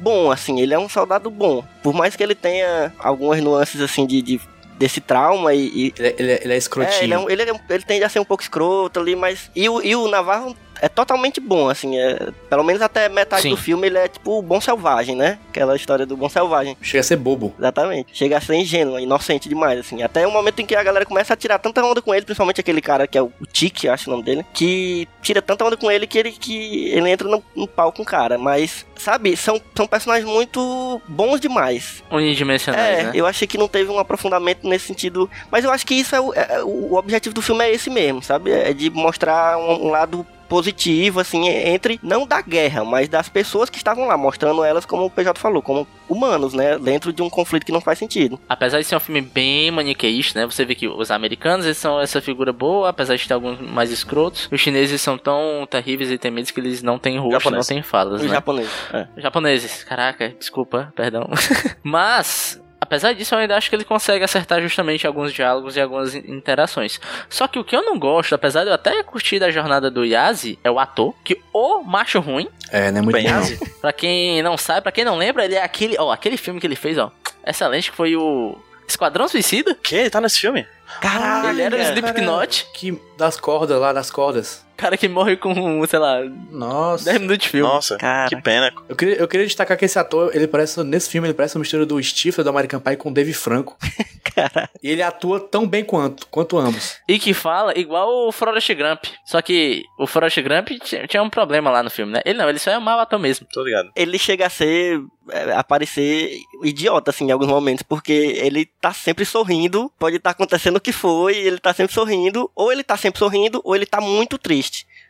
[0.00, 1.64] bom, assim, ele é um soldado bom.
[1.82, 4.22] Por mais que ele tenha algumas nuances, assim, de.
[4.22, 4.40] de-
[4.78, 7.00] desse trauma e- e, Ele, é- ele, é- ele é escrotinho.
[7.00, 9.16] é, ele, é um- ele, é um- ele tende a ser um pouco escroto ali,
[9.16, 9.50] mas.
[9.56, 11.98] E o, e o Navarro é totalmente bom, assim.
[11.98, 13.50] É, pelo menos até metade Sim.
[13.50, 15.38] do filme ele é tipo o bom selvagem, né?
[15.48, 16.76] Aquela história do bom selvagem.
[16.82, 17.54] Chega a ser bobo.
[17.58, 18.16] Exatamente.
[18.16, 20.02] Chega a ser ingênuo, inocente demais, assim.
[20.02, 22.60] Até o momento em que a galera começa a tirar tanta onda com ele, principalmente
[22.60, 25.90] aquele cara que é o Tique, acho o nome dele, que tira tanta onda com
[25.90, 28.36] ele que ele, que ele entra no, no pau com o cara.
[28.38, 32.02] Mas, sabe, são, são personagens muito bons demais.
[32.10, 33.10] Unidimensionais, É, né?
[33.14, 35.28] eu achei que não teve um aprofundamento nesse sentido.
[35.50, 38.22] Mas eu acho que isso é o, é- o objetivo do filme é esse mesmo,
[38.22, 38.50] sabe?
[38.50, 43.68] É de mostrar um, um lado positivo, assim, entre, não da guerra, mas das pessoas
[43.70, 46.78] que estavam lá, mostrando elas, como o PJ falou, como humanos, né?
[46.78, 48.38] Dentro de um conflito que não faz sentido.
[48.48, 50.46] Apesar de ser um filme bem maniqueísta, né?
[50.46, 53.90] Você vê que os americanos eles são essa figura boa, apesar de ter alguns mais
[53.90, 54.48] escrotos.
[54.50, 57.68] Os chineses são tão terríveis e temidos que eles não têm rosto, Japonês.
[57.68, 58.34] não têm falas, Os né?
[58.34, 58.72] japoneses.
[58.92, 59.06] É.
[59.16, 61.28] Japoneses, caraca, desculpa, perdão.
[61.82, 66.14] Mas, apesar disso, eu ainda acho que ele consegue acertar justamente alguns diálogos e algumas
[66.14, 67.00] in- interações.
[67.28, 70.04] Só que o que eu não gosto, apesar de eu até curtir da jornada do
[70.04, 73.26] Yazi, é o ator, que o macho ruim, É, não é muito Bem,
[73.80, 76.66] pra quem não sabe, pra quem não lembra, ele é aquele, ó, aquele filme que
[76.66, 77.10] ele fez, ó,
[77.46, 78.58] excelente, que foi o
[78.88, 79.74] Esquadrão Suicida.
[79.82, 79.94] que?
[79.96, 80.66] Ele tá nesse filme?
[81.00, 81.48] Caralho!
[81.50, 81.80] ele era o.
[81.80, 84.65] Slipknot, Que das cordas lá, das cordas.
[84.76, 87.04] Cara que morre com, sei lá, Nossa.
[87.06, 87.66] 10 minutos de filme.
[87.68, 88.28] Nossa, Cara.
[88.28, 88.72] que pena.
[88.88, 91.60] Eu queria, eu queria destacar que esse ator, ele parece, nesse filme, ele parece uma
[91.60, 93.76] mistura do Stifler do American Pie com o Dave Franco.
[94.34, 94.68] Caralho.
[94.82, 96.96] E ele atua tão bem quanto, quanto ambos.
[97.08, 99.04] E que fala igual o Forrest Gump.
[99.24, 100.68] Só que o Forrest Gump
[101.08, 102.20] tinha um problema lá no filme, né?
[102.24, 103.46] Ele não, ele só é um mau ator mesmo.
[103.52, 103.90] Tô ligado.
[103.96, 105.00] Ele chega a ser.
[105.30, 110.76] é, aparecer idiota, assim, em alguns momentos, porque ele tá sempre sorrindo, pode estar acontecendo
[110.76, 114.00] o que foi, ele tá sempre sorrindo, ou ele tá sempre sorrindo, ou ele tá
[114.00, 114.65] muito triste.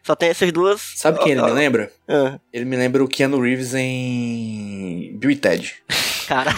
[0.07, 0.81] Só tem essas duas.
[0.95, 1.91] Sabe quem ele me lembra?
[2.09, 5.75] Ah, Ele me lembra o Keanu Reeves em Bill e Ted.
[6.29, 6.53] cara.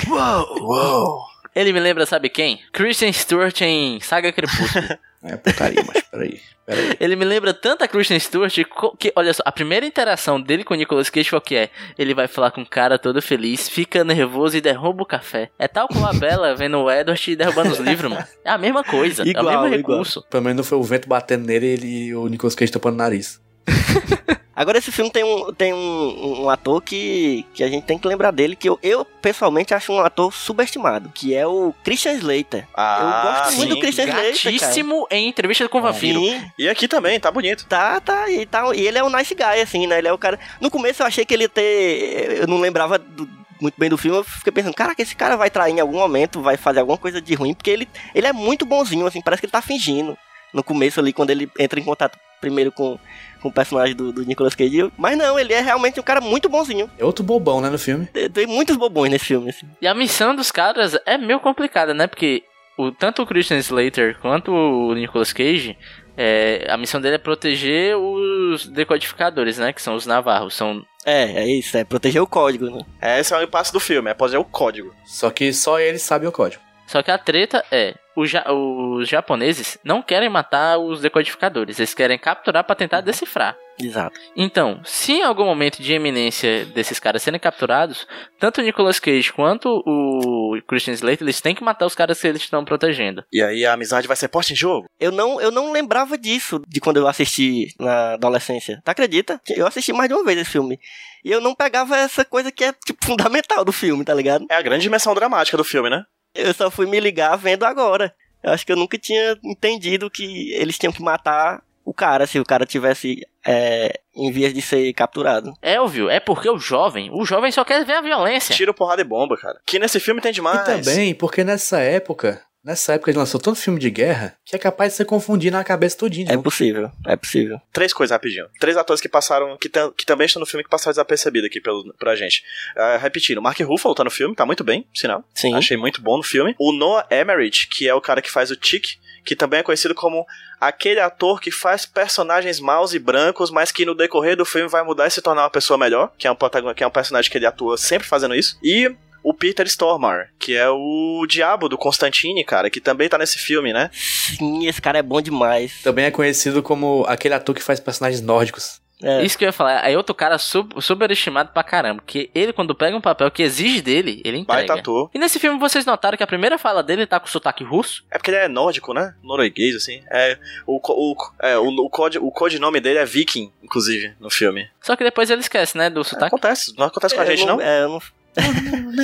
[0.61, 1.19] Uou!
[1.55, 2.61] Ele me lembra, sabe quem?
[2.73, 4.85] Christian Stewart em Saga Crepúsculo.
[5.22, 6.40] É putaria, mas peraí.
[6.64, 6.96] Peraí.
[7.00, 8.54] ele me lembra tanto a Christian Stewart
[8.98, 11.70] que, olha só, a primeira interação dele com o Nicolas Cage foi o que é?
[11.98, 15.50] Ele vai falar com o cara todo feliz, fica nervoso e derruba o café.
[15.59, 18.24] É tal como a Bella vendo o Edward e derrubando os livros, mano.
[18.44, 19.98] É a mesma coisa, é Igual, o mesmo igual.
[19.98, 20.24] recurso.
[20.31, 22.98] Pelo menos não foi o vento batendo nele e ele- o Nicolas Cage tampando o
[22.98, 23.40] nariz.
[24.54, 28.09] Agora esse filme tem um, tem um, um ator que, que a gente tem que
[28.09, 32.66] lembrar dele, que eu, eu pessoalmente acho um ator subestimado, que é o Christian Slater.
[32.74, 33.81] Ah, eu gosto muito do sim.
[33.83, 34.33] Christian Slater.
[34.33, 36.18] Gatíssimo em entrevista com o vampiro.
[36.18, 37.66] Sim, E aqui também, tá bonito.
[37.66, 38.64] Tá, tá, e tá.
[38.74, 39.98] E ele é um nice guy, assim, né?
[39.98, 40.37] Ele é o cara.
[40.61, 42.38] No começo eu achei que ele ia ter.
[42.40, 43.28] Eu não lembrava do-
[43.61, 46.40] muito bem do filme, eu fiquei pensando, caraca, esse cara vai trair em algum momento,
[46.40, 49.46] vai fazer alguma coisa de ruim, porque ele, ele é muito bonzinho, assim, parece que
[49.46, 50.16] ele tá fingindo.
[50.52, 52.96] No começo ali, quando ele entra em contato primeiro com,
[53.40, 54.90] com o personagem do, do Nicolas Cage.
[54.96, 56.90] Mas não, ele é realmente um cara muito bonzinho.
[56.98, 58.07] É outro bobão, né, no filme.
[58.07, 59.66] Tem- Tem muitos bobões nesse filme, assim.
[59.81, 62.07] E a missão dos caras é meio complicada, né?
[62.07, 62.42] Porque
[62.77, 65.77] o, tanto o Christian Slater quanto o Nicolas Cage,
[66.16, 69.72] é, a missão dele é proteger os decodificadores, né?
[69.72, 70.55] Que são os navarros.
[70.55, 73.18] São É, é isso, é proteger o código, né?
[73.20, 74.92] Esse é o impasse do filme, é fazer o código.
[75.07, 76.62] Só que só eles sabem o código.
[76.87, 77.94] Só que a treta é,
[78.26, 83.57] ja- os japoneses não querem matar os decodificadores, eles querem capturar pra tentar decifrar.
[83.81, 84.18] Exato.
[84.37, 88.09] Então, se em algum momento de eminência desses caras serem capturados,
[88.40, 92.26] tanto o Nicolas Cage quanto o Christian Slater, eles têm que matar os caras que
[92.26, 93.22] eles estão protegendo.
[93.33, 94.88] E aí a amizade vai ser posta em jogo?
[94.98, 98.81] Eu não, eu não lembrava disso de quando eu assisti na adolescência.
[98.85, 99.40] Tu acredita?
[99.48, 100.76] Eu assisti mais de uma vez esse filme.
[101.24, 104.44] E eu não pegava essa coisa que é, tipo, fundamental do filme, tá ligado?
[104.50, 106.02] É a grande dimensão dramática do filme, né?
[106.38, 108.14] Eu só fui me ligar vendo agora.
[108.42, 112.38] Eu acho que eu nunca tinha entendido que eles tinham que matar o cara se
[112.38, 115.55] o cara tivesse é, em vias de ser capturado.
[115.62, 118.55] É óbvio, é porque o jovem, o jovem só quer ver a violência.
[118.55, 119.59] Tiro, porrada e bomba, cara.
[119.64, 120.61] Que nesse filme tem demais.
[120.61, 124.59] E também porque nessa época, nessa época ele lançou tanto filme de guerra que é
[124.59, 126.27] capaz de você confundir na cabeça todinho.
[126.27, 126.44] de É novo.
[126.44, 127.61] possível, é possível.
[127.73, 128.47] Três coisas rapidinho.
[128.61, 131.61] Três atores que passaram, que, tam- que também estão no filme que passaram desapercebido aqui
[131.61, 132.42] pelo, pra gente.
[132.77, 135.25] Ah, repetindo, o Mark Ruffalo tá no filme, tá muito bem, sinal.
[135.35, 135.55] Sim.
[135.55, 136.55] Achei muito bom no filme.
[136.59, 139.94] O Noah Emmerich, que é o cara que faz o Tick, que também é conhecido
[139.94, 140.25] como
[140.61, 144.83] aquele ator que faz personagens maus e brancos, mas que no decorrer do filme vai
[144.83, 146.37] mudar e se tornar uma pessoa melhor, que é um,
[146.75, 148.59] que é um personagem que ele atua sempre fazendo isso.
[148.62, 148.90] E
[149.22, 153.72] o Peter Stormare, que é o diabo do Constantine, cara, que também tá nesse filme,
[153.72, 153.90] né?
[153.92, 155.83] Sim, esse cara é bom demais.
[155.83, 158.81] Também é conhecido como aquele ator que faz personagens nórdicos.
[159.02, 159.22] É.
[159.22, 162.74] Isso que eu ia falar, é outro cara sub, superestimado pra caramba, porque ele quando
[162.74, 164.66] pega um papel que exige dele, ele entrega.
[164.66, 165.11] Baita ator.
[165.14, 168.04] E nesse filme vocês notaram que a primeira fala dele tá com sotaque russo?
[168.11, 169.14] É porque ele é nórdico, né?
[169.22, 170.02] Norueguês, assim.
[170.11, 174.68] É, o, o, é, o, o, code, o codinome dele é Viking, inclusive, no filme.
[174.83, 176.35] Só que depois ele esquece, né, do sotaque.
[176.35, 177.61] Acontece, não acontece com a Eu gente, não?
[177.61, 178.02] É, eu não...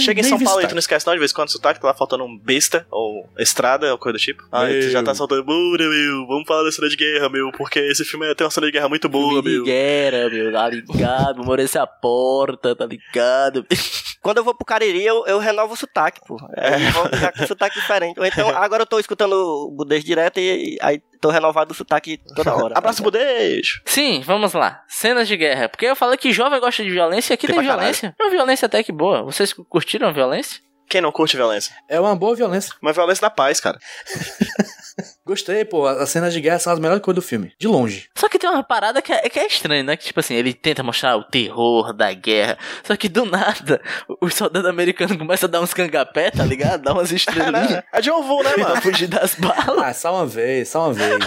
[0.01, 1.89] Chega em São Paulo e tu não esquece não, de vez em quando sotaque, tá
[1.89, 4.45] lá faltando um besta, ou estrada, ou coisa do tipo.
[4.51, 4.91] Aí tu Meu.
[4.91, 8.35] já tá soltando, bora, meu, vamos falar da cena de guerra, meu, porque esse filme
[8.35, 9.65] tem uma cena de guerra muito boa, meu.
[9.65, 11.45] Guerra, meu, tá ligado?
[11.45, 13.65] Morece a porta, tá ligado?
[14.25, 16.39] Quando eu vou pro Cariri, eu, eu renovo o sotaque, pô.
[16.57, 18.19] Eu volto já com sotaque diferente.
[18.19, 21.75] Ou então, agora eu tô escutando o Budês direto e, e aí tô renovado o
[21.75, 22.79] sotaque toda hora.
[22.79, 23.83] Abraço, budejo!
[23.85, 24.83] Sim, vamos lá.
[24.89, 25.69] Cenas de guerra.
[25.69, 28.17] Porque eu falei que jovem gosta de violência e aqui Tem tem, violência.
[28.19, 29.23] É uma violência até que boa.
[29.25, 30.59] Vocês curtiram a violência?
[30.89, 31.75] Quem não curte violência?
[31.87, 32.75] É uma boa violência.
[32.81, 33.79] Uma violência da paz, cara.
[35.27, 35.87] Gostei, pô.
[35.87, 37.53] As cenas de guerra são as melhores coisas do filme.
[37.59, 38.09] De longe.
[38.15, 39.97] Só que tem uma parada que é, que é estranha, né?
[39.97, 42.59] Que tipo assim, ele tenta mostrar o terror da guerra.
[42.83, 43.81] Só que do nada,
[44.21, 46.83] o soldado americano começa a dar uns cangapé, tá ligado?
[46.83, 47.83] Dá umas É, estrelinhas né?
[47.93, 48.83] É John Woo, né, pra mano?
[48.83, 49.79] fugir das balas.
[49.83, 51.19] Ah, só uma vez, só uma vez.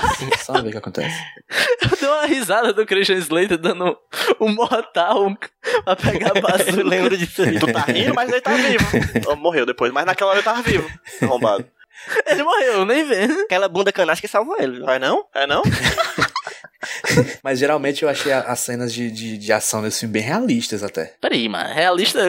[0.45, 1.17] só uma vez que acontece.
[1.81, 3.97] Eu dei uma risada do Christian Slater dando
[4.39, 5.35] um mortal
[5.83, 6.83] pra pegar a eu bazuca.
[6.83, 7.57] lembro disso aí.
[7.59, 9.35] Tu tá rindo, mas ele tá vivo.
[9.37, 10.87] Morreu depois, mas naquela hora ele tava vivo.
[11.21, 11.65] Arrombado.
[12.25, 13.23] Ele morreu, nem vê.
[13.43, 14.77] Aquela bunda canastra que salvou ele.
[14.77, 14.89] viu?
[14.89, 15.25] É não?
[15.35, 15.61] É não?
[17.43, 21.13] Mas geralmente eu achei as cenas de, de, de ação desse filme bem realistas até.
[21.19, 21.73] Peraí, mano.
[21.73, 22.19] Realista.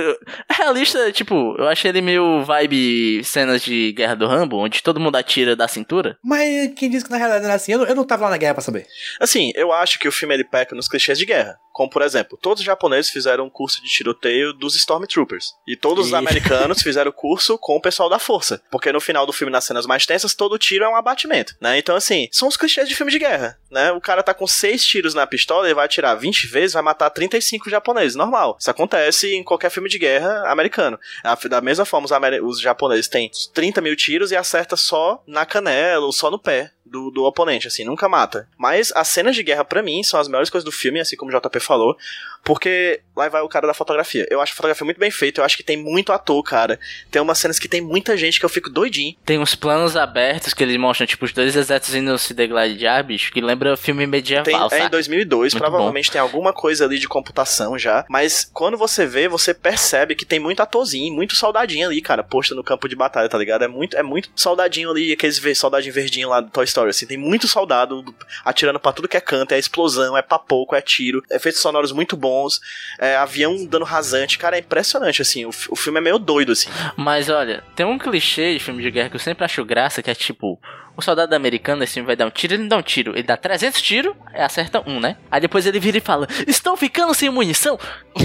[0.51, 5.17] Realista, tipo, eu achei ele meio vibe cenas de Guerra do Rambo, onde todo mundo
[5.17, 6.17] atira da cintura.
[6.25, 7.73] Mas quem disse que na realidade não era assim?
[7.73, 8.87] Eu, não- eu não tava lá na guerra pra saber.
[9.21, 11.57] Assim, eu acho que o filme ele peca nos clichês de guerra.
[11.79, 15.55] Como, por exemplo, todos os japoneses fizeram um curso de tiroteio dos Stormtroopers.
[15.65, 18.61] E todos os americanos fizeram o curso com o pessoal da força.
[18.69, 21.79] Porque no final do filme, nas cenas mais tensas, todo tiro é um abatimento, né?
[21.79, 23.93] Então, assim, são os clichês de filme de guerra, né?
[23.93, 27.11] O cara tá com seis tiros na pistola, ele vai atirar 20 vezes, vai matar
[27.11, 28.17] 35 japoneses.
[28.17, 28.57] Normal.
[28.59, 30.99] Isso acontece em qualquer filme de guerra americano.
[31.49, 32.13] Da mesma forma, os,
[32.43, 36.73] os japoneses têm 30 mil tiros e acerta só na canela ou só no pé
[36.89, 38.49] do, do oponente, assim, nunca mata.
[38.57, 41.31] Mas as cenas de guerra, pra mim, são as melhores coisas do filme, assim como
[41.31, 41.97] o JP falou.
[42.49, 44.27] Porque lá vai o cara da fotografia.
[44.31, 46.79] Eu acho a fotografia muito bem feita, eu acho que tem muito ator, cara.
[47.11, 49.15] Tem umas cenas que tem muita gente que eu fico doidinho.
[49.25, 53.33] Tem uns planos abertos que eles mostram, tipo, os dois exércitos indo se degladiar, bicho,
[53.33, 54.89] que lembra filme medieval, Tem, é em saca?
[54.89, 58.07] 2002, Muito provavelmente tem alguma coisa ali de computação já.
[58.09, 62.55] Mas quando você vê, você percebe que tem muito atorzinho, muito soldadinho ali, cara, posto
[62.55, 63.63] no campo de batalha, tá ligado?
[63.63, 67.07] É muito, é muito soldadinho ali, aqueles soldadinho verdinho lá do Toy Story, assim.
[67.07, 68.03] Tem muito soldado
[68.45, 71.23] atirando pra tudo que é canto, é explosão, é papoco, é tiro,
[71.59, 72.61] efeitos sonoros muito bons,
[72.99, 74.39] é avião dando rasante.
[74.39, 75.45] Cara, é impressionante, assim.
[75.45, 76.71] O, o filme é meio doido, assim.
[76.97, 80.11] Mas olha, tem um clichê de filme de guerra que eu sempre acho graça, que
[80.11, 80.59] é tipo,
[80.99, 83.23] o soldado americano nesse filme vai dar um tiro, ele não dá um tiro, ele
[83.23, 85.17] dá 300 tiros, acerta um, né?
[85.31, 87.79] Aí depois ele vira e fala, estão ficando sem munição?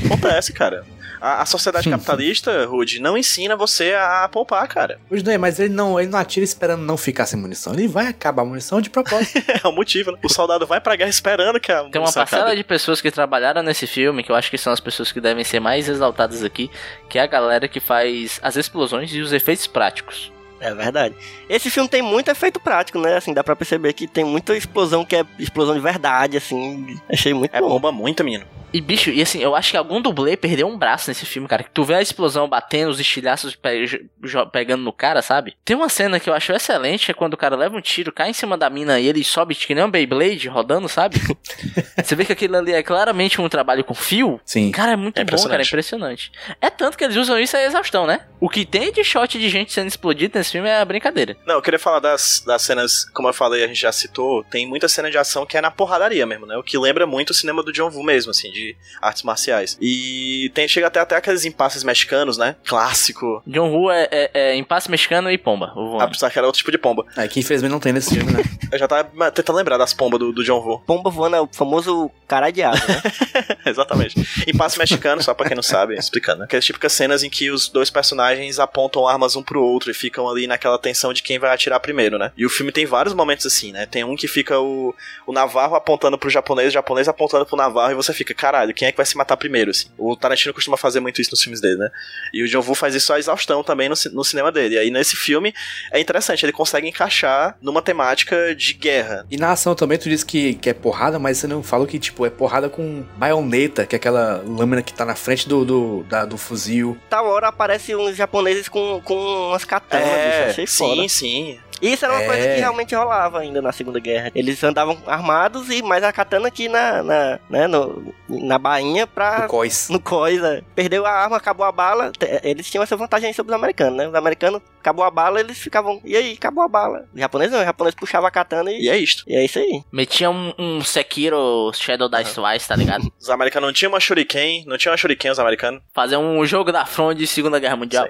[0.05, 0.83] Acontece, cara.
[1.21, 4.99] A, a sociedade capitalista, Rude, não ensina você a poupar, cara.
[5.09, 7.73] Hoje não é, mas ele não, ele não atira esperando não ficar sem munição.
[7.73, 9.39] Ele vai acabar a munição de propósito.
[9.63, 10.17] É o motivo, né?
[10.23, 12.57] O soldado vai pra guerra esperando que a Tem uma parcela acabe.
[12.57, 15.43] de pessoas que trabalharam nesse filme, que eu acho que são as pessoas que devem
[15.43, 16.71] ser mais exaltadas aqui,
[17.07, 20.31] que é a galera que faz as explosões e os efeitos práticos.
[20.63, 21.13] É verdade.
[21.49, 23.17] Esse filme tem muito efeito prático, né?
[23.17, 26.97] Assim, dá pra perceber que tem muita explosão que é explosão de verdade, assim.
[27.09, 27.67] Achei muito É bom.
[27.69, 28.45] bomba muito, menino.
[28.75, 31.61] E bicho, e assim, eu acho que algum dublê perdeu um braço nesse filme, cara.
[31.61, 34.07] Que tu vê a explosão batendo, os estilhaços pe-
[34.51, 35.53] pegando no cara, sabe?
[35.63, 38.31] Tem uma cena que eu acho excelente, é quando o cara leva um tiro, cai
[38.31, 41.17] em cima da mina e ele sobe que nem um Beyblade rodando, sabe?
[42.03, 44.41] Você vê que aquilo ali é claramente um trabalho com fio.
[44.43, 44.71] Sim.
[44.71, 46.31] Cara, é muito É bom, cara, é impressionante.
[46.59, 48.21] É tanto que eles usam isso a exaustão, né?
[48.39, 51.35] O que tem de shot de gente sendo explodida nesse filme é brincadeira.
[51.45, 54.67] Não, eu queria falar das, das cenas, como eu falei, a gente já citou, tem
[54.67, 56.55] muita cena de ação que é na porradaria mesmo, né?
[56.57, 59.77] O que lembra muito o cinema do John Woo mesmo, assim, de artes marciais.
[59.81, 62.55] E tem, chega até, até aqueles impasses mexicanos, né?
[62.65, 63.41] Clássico.
[63.47, 65.71] John Woo é, é, é impasse mexicano e pomba.
[65.75, 66.03] voando.
[66.03, 67.05] Apesar que era outro tipo de pomba.
[67.17, 68.43] É que infelizmente não tem nesse filme, né?
[68.71, 70.79] Eu já tava tentando lembrar das pombas do, do John Woo.
[70.79, 73.01] Pomba voando é o famoso cara de asa, né?
[73.65, 74.15] Exatamente.
[74.47, 76.45] Impasse mexicano, só pra quem não sabe, explicando, né?
[76.45, 80.27] Aquelas típicas cenas em que os dois personagens apontam armas um pro outro e ficam
[80.27, 82.31] ali naquela tensão de quem vai atirar primeiro, né?
[82.37, 83.85] E o filme tem vários momentos assim, né?
[83.85, 84.93] Tem um que fica o,
[85.27, 88.87] o Navarro apontando pro japonês, o japonês apontando pro Navarro e você fica, caralho, quem
[88.87, 89.87] é que vai se matar primeiro, assim?
[89.97, 91.89] O Tarantino costuma fazer muito isso nos filmes dele, né?
[92.33, 94.75] E o John Woo faz isso à exaustão também no, no cinema dele.
[94.75, 95.53] E aí nesse filme
[95.91, 99.25] é interessante, ele consegue encaixar numa temática de guerra.
[99.29, 101.99] E na ação também tu disse que, que é porrada, mas você não falou que,
[101.99, 106.03] tipo, é porrada com baioneta, que é aquela lâmina que tá na frente do, do,
[106.03, 106.97] da- do fuzil.
[107.09, 109.15] Tal hora aparecem uns japoneses com, com
[109.49, 110.49] umas katanas, bicho.
[110.49, 111.01] Achei foda.
[111.01, 111.59] sim, sim.
[111.81, 112.25] E Isso era uma É.
[112.25, 114.31] coisa que realmente rolava ainda na Segunda Guerra.
[114.33, 119.43] Eles andavam armados e mais a katana aqui na, na, né, no, na bainha pra...
[119.45, 119.89] O cois.
[119.89, 120.63] No coisa.
[120.73, 122.13] Perdeu a arma, acabou a bala.
[122.41, 124.07] Eles tinham essa vantagem aí sobre os americanos, né?
[124.07, 125.99] Os americanos, acabou a bala, eles ficavam...
[126.05, 127.05] E aí, acabou a bala.
[127.13, 128.83] Os japoneses não, os japoneses puxavam a katana e...
[128.83, 129.25] E é isto.
[129.27, 129.83] E é isso aí.
[129.91, 133.11] Metia um, um Sekiro Shadow Dice Twice, tá ligado?
[133.19, 135.81] Os americanos não tinham uma shuriken, não tinham uma shuriken os americanos.
[135.93, 138.07] Fazer um jogo da front de Segunda Guerra Mundial.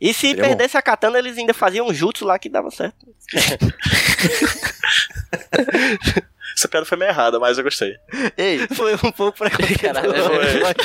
[0.00, 3.06] E se Seria perdesse a katana, eles ainda faziam um jutsu lá que dava certo.
[6.56, 7.96] Essa piada foi meio errada, mas eu gostei.
[8.36, 10.28] Ei, foi um pouco Caralho, preconceituoso.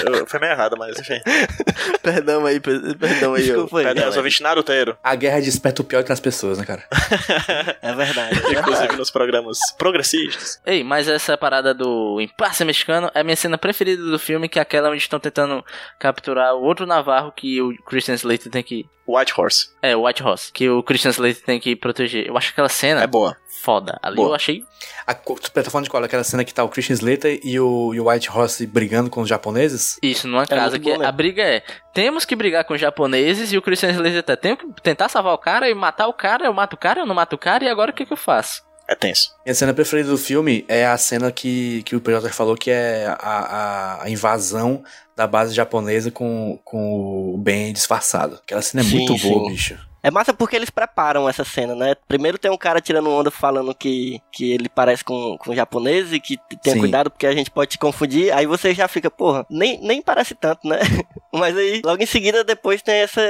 [0.03, 1.19] Foi, eu- foi meio errada, mas enfim.
[2.01, 3.43] perdão aí, per- perdão aí.
[3.43, 3.83] Desculpa aí.
[3.85, 4.97] Perdão, eu sou ouvinte naruteiro.
[5.03, 6.83] A guerra desperta o pior entre as pessoas, né, cara?
[7.83, 8.39] É verdade.
[8.57, 10.59] Inclusive nos programas progressistas.
[10.65, 14.57] Ei, mas essa parada do impasse mexicano é a minha cena preferida do filme, que
[14.57, 15.63] é aquela onde estão tentando
[15.99, 18.87] capturar o outro Navarro que o Christian Slater tem que.
[19.17, 19.69] White Horse.
[19.81, 22.27] É, o White Horse, que o Christian Slater tem que proteger.
[22.27, 23.35] Eu acho aquela cena É boa.
[23.63, 23.97] foda.
[24.01, 24.29] Ali Boa.
[24.29, 24.63] eu achei.
[25.07, 26.03] A, tu tá falando de qual?
[26.03, 29.21] Aquela cena que tá o Christian Slater e o, e o White Horse brigando com
[29.21, 29.97] os japoneses?
[30.03, 31.07] Isso, numa casa muito que bom mesmo.
[31.07, 34.55] a briga é: temos que brigar com os japoneses e o Christian Slater tá, tenho
[34.57, 37.15] que tentar salvar o cara e matar o cara, eu mato o cara, eu não
[37.15, 38.61] mato o cara, e agora o que, que eu faço?
[38.89, 39.35] É tenso.
[39.45, 43.05] Minha cena preferida do filme é a cena que, que o PJ falou que é
[43.05, 44.83] a, a, a invasão
[45.15, 48.39] da base japonesa com, com o Ben disfarçado.
[48.43, 49.51] Aquela cena é Sim, muito boa, sim.
[49.51, 49.89] bicho.
[50.01, 51.93] É massa porque eles preparam essa cena, né?
[52.07, 56.19] Primeiro tem um cara tirando onda falando que, que ele parece com, com japonês e
[56.19, 56.79] que tenha Sim.
[56.79, 58.33] cuidado porque a gente pode te confundir.
[58.33, 60.79] Aí você já fica, porra, nem, nem parece tanto, né?
[61.31, 63.21] Mas aí, logo em seguida, depois tem essa,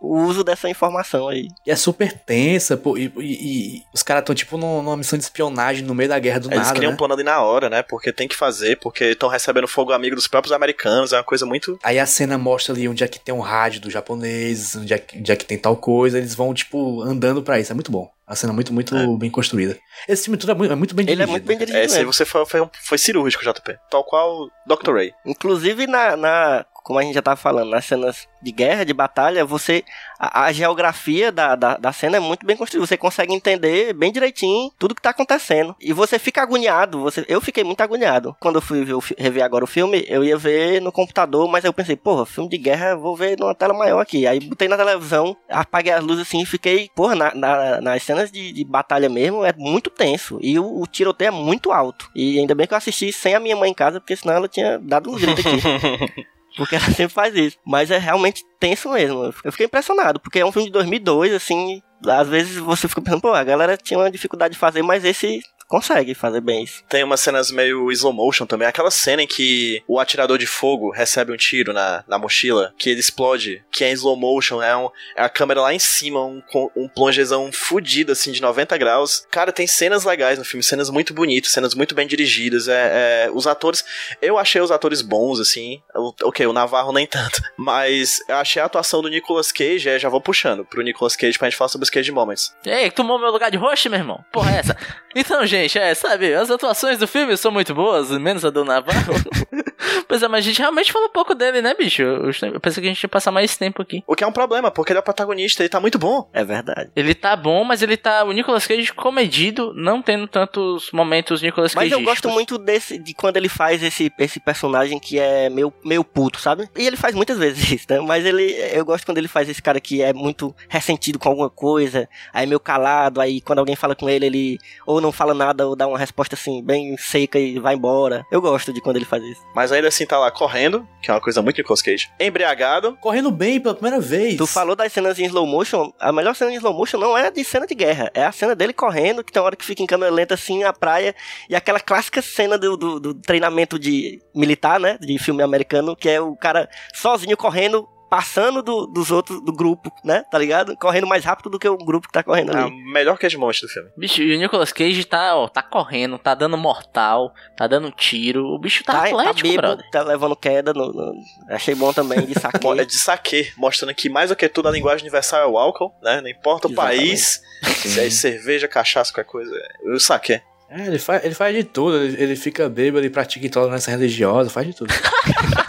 [0.00, 1.48] o uso dessa informação aí.
[1.66, 5.18] E é super tensa, pô, e, e- e os caras estão tipo num- numa missão
[5.18, 6.94] de espionagem no meio da guerra do Eles nada, criam né?
[6.94, 7.82] um plano ali na hora, né?
[7.82, 11.12] Porque tem que fazer, porque estão recebendo fogo amigo dos próprios americanos.
[11.12, 11.78] É uma coisa muito.
[11.82, 14.98] Aí a cena mostra ali onde é que tem um rádio dos japoneses, onde é,
[14.98, 17.72] que- onde é que tem tal coisa, eles vão, tipo, andando pra isso.
[17.72, 18.10] É muito bom.
[18.26, 19.76] A cena é muito, muito bem construída.
[20.08, 21.32] Esse filme tudo é muito, é muito bem Ele é dirigido.
[21.32, 21.64] muito bem né?
[21.64, 23.76] dirigido É, esse aí você foi, foi, foi cirúrgico, JP.
[23.90, 24.92] Tal qual Dr.
[24.94, 25.12] Ray.
[25.26, 29.44] Inclusive, na, na- como a gente já tava falando, nas cenas de guerra, de batalha,
[29.44, 29.84] você.
[30.18, 32.86] A, a geografia da, da, da, cena é muito bem construída.
[32.86, 35.74] Você consegue entender bem direitinho tudo que tá acontecendo.
[35.80, 37.00] E você fica agoniado.
[37.00, 38.36] Você, eu fiquei muito agoniado.
[38.40, 41.72] Quando eu fui ver, rever agora o filme, eu ia ver no computador, mas eu
[41.72, 44.26] pensei, porra, filme de guerra, vou ver numa tela maior aqui.
[44.26, 48.30] Aí botei na televisão, apaguei as luzes assim e fiquei, porra, na, na, nas cenas
[48.30, 50.38] de, de, batalha mesmo, é muito tenso.
[50.42, 52.10] E o, o tiroteio é muito alto.
[52.14, 54.48] E ainda bem que eu assisti sem a minha mãe em casa, porque senão ela
[54.48, 56.30] tinha dado um grito aqui.
[56.56, 57.56] Porque ela sempre faz isso.
[57.66, 59.32] Mas é realmente tenso mesmo.
[59.44, 61.82] Eu fiquei impressionado, porque é um filme de 2002, assim.
[62.06, 65.40] Às vezes você fica pensando, pô, a galera tinha uma dificuldade de fazer, mas esse
[65.70, 66.82] consegue fazer bem isso.
[66.88, 68.66] Tem umas cenas meio slow motion também.
[68.66, 72.90] Aquela cena em que o atirador de fogo recebe um tiro na, na mochila, que
[72.90, 76.20] ele explode, que é em slow motion, é, um, é a câmera lá em cima,
[76.24, 76.42] um,
[76.76, 79.24] um plongezão fudido, assim, de 90 graus.
[79.30, 82.66] Cara, tem cenas legais no filme, cenas muito bonitas, cenas muito bem dirigidas.
[82.66, 83.84] É, é os atores.
[84.20, 85.80] Eu achei os atores bons, assim.
[86.24, 87.40] Ok, o Navarro nem tanto.
[87.56, 91.38] Mas eu achei a atuação do Nicolas Cage, é, já vou puxando pro Nicolas Cage
[91.38, 92.52] pra gente falar sobre os Cage Moments.
[92.66, 94.24] Ei, tomou meu lugar de roxo, meu irmão?
[94.32, 94.76] Porra, é essa?
[95.14, 98.64] então, gente gente, é, sabe, as atuações do filme são muito boas, menos a do
[98.64, 99.14] Navarro.
[100.08, 102.02] pois é, mas a gente realmente falou pouco dele, né, bicho?
[102.02, 104.02] Eu pensei que a gente ia passar mais tempo aqui.
[104.06, 106.28] O que é um problema, porque ele é o protagonista, ele tá muito bom.
[106.32, 106.90] É verdade.
[106.94, 108.24] Ele tá bom, mas ele tá.
[108.24, 111.90] O Nicolas Cage comedido, não tendo tantos momentos Nicolas Cage.
[111.90, 115.72] Mas eu gosto muito desse, de quando ele faz esse, esse personagem que é meio,
[115.84, 116.68] meio puto, sabe?
[116.76, 118.00] E ele faz muitas vezes isso, né?
[118.00, 118.52] Mas ele.
[118.72, 122.46] Eu gosto quando ele faz esse cara que é muito ressentido com alguma coisa, aí
[122.46, 125.86] meio calado, aí quando alguém fala com ele, ele ou não fala nada ou dá
[125.86, 128.26] uma resposta resposta assim, bem seca e vai embora.
[128.30, 129.40] Eu gosto de quando ele faz isso.
[129.54, 132.10] Mas ainda assim tá lá correndo, que é uma coisa muito Nicolas Cage.
[132.18, 132.96] Embriagado.
[133.00, 134.36] Correndo bem pela primeira vez.
[134.36, 135.92] Tu falou das cenas em slow motion.
[135.98, 138.10] A melhor cena em slow motion não é de cena de guerra.
[138.12, 140.62] É a cena dele correndo, que tem uma hora que fica em câmera lenta assim
[140.62, 141.14] na praia.
[141.48, 144.98] E aquela clássica cena do, do, do treinamento de militar, né?
[145.00, 149.92] De filme americano, que é o cara sozinho correndo passando do, dos outros do grupo,
[150.04, 150.24] né?
[150.28, 150.76] Tá ligado?
[150.76, 152.68] Correndo mais rápido do que o grupo que tá correndo ali.
[152.68, 153.90] É melhor que as monstros do filme.
[153.96, 158.44] Bicho, e o Nicolas Cage tá, ó, tá correndo, tá dando mortal, tá dando tiro.
[158.46, 159.90] O bicho tá, tá, tá atlético, tá bebo, brother.
[159.92, 160.74] Tá levando queda.
[160.74, 161.14] No, no...
[161.48, 162.66] Achei bom também de saque.
[162.66, 165.94] é de saque, mostrando que mais do que tudo a linguagem universal é o álcool,
[166.02, 166.20] né?
[166.20, 166.98] Não importa o Exatamente.
[166.98, 167.42] país,
[167.76, 169.54] se é cerveja, cachaça, qualquer coisa.
[169.54, 170.42] É o saque.
[170.68, 171.96] É, ele faz, ele faz de tudo.
[171.96, 174.92] Ele, ele fica bêbado, ele pratica intolerância religiosa, faz de tudo.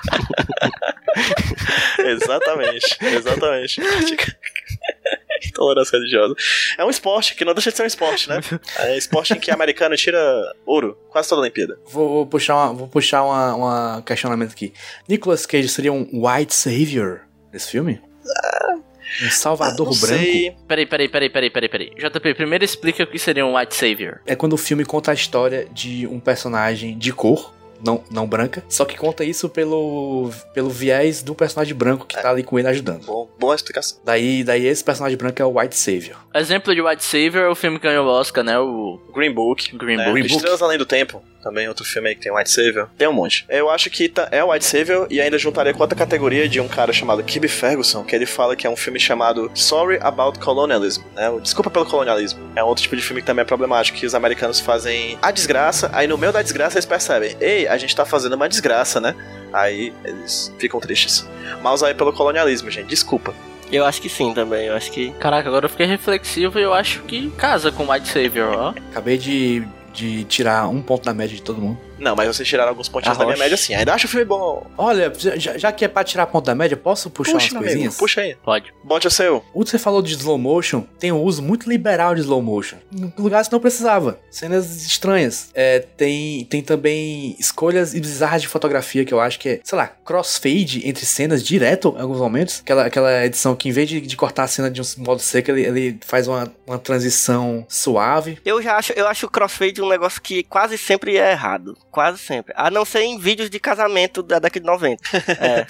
[2.12, 3.82] exatamente, exatamente.
[5.46, 6.36] Intolerância religiosa.
[6.78, 8.40] É um esporte que não deixa de ser um esporte, né?
[8.78, 10.20] É esporte em que americano tira
[10.66, 11.80] ouro quase toda a Olimpíada.
[11.86, 14.72] Vou, vou puxar, uma, vou puxar uma, uma questionamento aqui.
[15.10, 18.00] Nicolas Cage seria um white savior nesse filme?
[18.28, 18.76] Ah,
[19.24, 20.24] um salvador não branco?
[20.24, 20.56] Sei.
[20.68, 21.90] Peraí, peraí, peraí, peraí, peraí, peraí.
[21.96, 24.22] JP, primeiro explica o que seria um white savior.
[24.26, 27.54] É quando o filme conta a história de um personagem de cor
[27.84, 32.22] não, não branca, só que conta isso pelo, pelo viés do personagem branco que é.
[32.22, 33.06] tá ali com ele ajudando.
[33.06, 34.00] Bom, boa explicação.
[34.04, 36.18] Daí, daí esse personagem branco é o White Savior.
[36.34, 38.58] Exemplo de White Savior é o filme que ganhou o Oscar, né?
[38.60, 39.76] O Green Book.
[39.78, 40.06] Green né?
[40.06, 40.26] Book.
[40.26, 41.22] Estrelas Além do Tempo.
[41.42, 42.90] Também outro filme aí que tem White Savior.
[42.98, 43.46] Tem um monte.
[43.50, 46.68] Eu acho que tá, é White Savior e ainda juntaria com outra categoria de um
[46.68, 51.02] cara chamado Kibbe Ferguson, que ele fala que é um filme chamado Sorry About Colonialism,
[51.16, 51.32] né?
[51.42, 52.40] Desculpa pelo colonialismo.
[52.56, 55.90] É outro tipo de filme que também é problemático, que os americanos fazem a desgraça,
[55.94, 59.16] aí no meio da desgraça eles percebem, ei, a gente tá fazendo uma desgraça, né?
[59.52, 61.28] Aí eles ficam tristes.
[61.62, 63.34] Mas aí pelo colonialismo, gente, desculpa.
[63.72, 65.12] Eu acho que sim também, eu acho que.
[65.14, 68.74] Caraca, agora eu fiquei reflexivo e eu acho que casa com White Savior, ó.
[68.92, 71.80] Acabei de de tirar um ponto da média de todo mundo.
[72.02, 73.76] Não, mas vocês tiraram alguns pontinhos da minha média assim.
[73.76, 74.66] Ainda acho o filme bom.
[74.78, 77.88] Olha, já, já que é pra tirar ponto da média, posso puxar Puxa, umas coisinhas?
[77.88, 78.36] Amigo, puxa aí.
[78.44, 78.74] Pode.
[78.84, 79.44] Bote o seu.
[79.54, 82.78] O que você falou de slow motion tem um uso muito liberal de slow motion.
[82.92, 84.20] Em lugares que não precisava.
[84.32, 85.52] Cenas estranhas.
[85.54, 89.88] É, tem, tem também escolhas bizarras de fotografia que eu acho que é, sei lá,
[89.88, 92.62] crossfade entre cenas direto em alguns momentos.
[92.62, 95.52] Aquela, aquela edição que em vez de, de cortar a cena de um modo seco,
[95.52, 98.40] ele, ele faz uma, uma transição suave.
[98.44, 101.78] Eu já acho, eu acho o crossfade um negócio que quase sempre é errado.
[101.92, 102.54] Quase sempre.
[102.56, 105.04] A não ser em vídeos de casamento da década de 90.
[105.42, 105.66] É.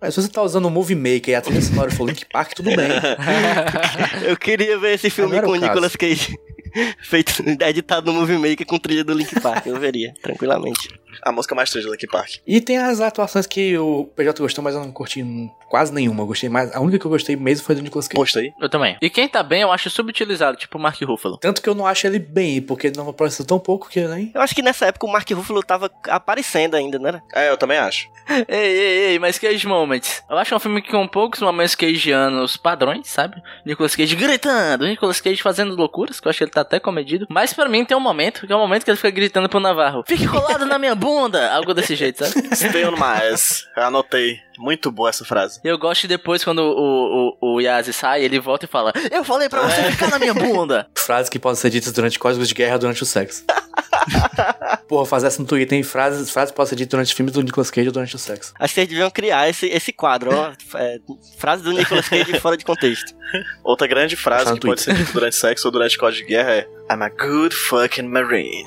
[0.00, 2.52] Mas se você tá usando o Movie Maker e a trilha sonora for Link Park,
[2.54, 2.88] tudo bem.
[4.28, 6.38] eu queria ver esse filme com o Nicolas Cage.
[7.02, 9.66] Feito, editado no Movie Maker com trilha do Link Park.
[9.66, 10.88] Eu veria, tranquilamente.
[11.22, 12.36] A música mais trilha do Link Park.
[12.46, 15.24] E tem as atuações que o PJ gostou, mas eu não curti
[15.68, 16.22] quase nenhuma.
[16.22, 16.74] Eu gostei mais.
[16.74, 18.38] A única que eu gostei mesmo foi do Nicolas Cage.
[18.38, 18.52] Aí.
[18.60, 18.96] Eu também.
[19.00, 21.38] E quem tá bem, eu acho subutilizado, tipo o Mark Ruffalo.
[21.38, 24.30] Tanto que eu não acho ele bem, porque ele não apareceu tão pouco que nem.
[24.34, 27.22] Eu acho que nessa época o Mark Ruffalo tava aparecendo ainda, né?
[27.34, 28.08] É, eu também acho.
[28.48, 30.22] Ei, ei, ei, mas Cage Moments.
[30.28, 33.40] Eu acho um filme que com poucos momentos cageanos padrões, sabe?
[33.64, 37.26] Nicolas Cage gritando, Nicolas Cage fazendo loucuras, que eu acho que ele tá até comedido.
[37.30, 39.60] Mas pra mim tem um momento, que é o momento que ele fica gritando pro
[39.60, 41.52] Navarro: Fique colado na minha bunda!
[41.52, 42.48] Algo desse jeito, sabe?
[42.56, 43.64] Stay on my ass.
[43.76, 44.40] Anotei.
[44.58, 45.60] Muito boa essa frase.
[45.62, 49.22] Eu gosto de depois quando o, o, o Yazi sai, ele volta e fala: Eu
[49.22, 50.88] falei pra você ficar na minha bunda!
[50.96, 53.44] Frases que podem ser ditas durante códigos de guerra durante o sexo.
[54.88, 57.42] Porra, fazer essa no Twitter, tem frases, frases que podem ser ditas durante filmes do
[57.42, 58.52] Nicolas Cage durante o sexo.
[58.58, 60.52] Acho que vocês deviam criar esse, esse quadro, ó.
[60.74, 61.00] É,
[61.38, 63.14] frase do Nicolas Cage fora de contexto.
[63.62, 66.68] Outra grande frase que pode ser dita durante sexo ou durante código de guerra é
[66.90, 68.64] I'm a good fucking marine.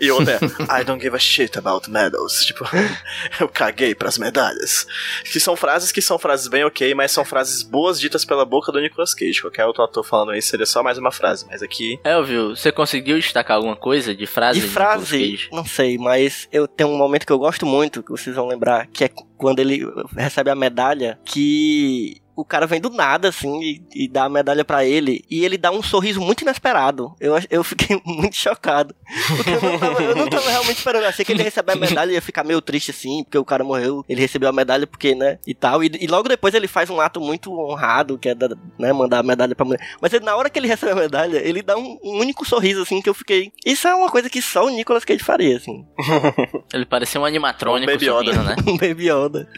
[0.00, 0.38] E outra é
[0.80, 2.44] I don't give a shit about medals.
[2.44, 2.64] Tipo,
[3.40, 4.86] eu caguei pras medalhas.
[5.24, 8.72] Que são frases que são frases bem ok, mas são frases boas ditas pela boca
[8.72, 9.40] do Nicolas Cage.
[9.40, 13.18] Qualquer outro ator falando isso seria só mais uma frase, mas aqui Elvio, você conseguiu
[13.18, 14.60] destacar alguma coisa de frase?
[14.60, 15.48] De frase, Cage?
[15.52, 18.86] não sei, mas eu tenho um momento que eu gosto muito, que vocês vão lembrar,
[18.86, 19.84] que é quando ele
[20.16, 24.64] recebe a medalha, que o cara vem do nada, assim, e, e dá a medalha
[24.64, 27.14] pra ele, e ele dá um sorriso muito inesperado.
[27.20, 28.94] Eu, eu fiquei muito chocado.
[29.36, 31.02] Porque eu não, tava, eu não tava realmente esperando.
[31.02, 33.38] Eu achei que ele ia receber a medalha e ia ficar meio triste, assim, porque
[33.38, 34.04] o cara morreu.
[34.08, 35.82] Ele recebeu a medalha porque, né, e tal.
[35.84, 39.18] E, e logo depois ele faz um ato muito honrado, que é, da- né, mandar
[39.18, 39.80] a medalha pra mulher.
[40.00, 42.82] Mas ele, na hora que ele recebe a medalha, ele dá um, um único sorriso,
[42.82, 43.52] assim, que eu fiquei...
[43.64, 45.84] Isso é uma coisa que só o Nicolas Cage faria, assim.
[46.72, 48.42] Ele parecia um animatrônico Um Baby Yoda.
[48.42, 48.56] né?
[48.66, 49.48] Um Baby Yoda.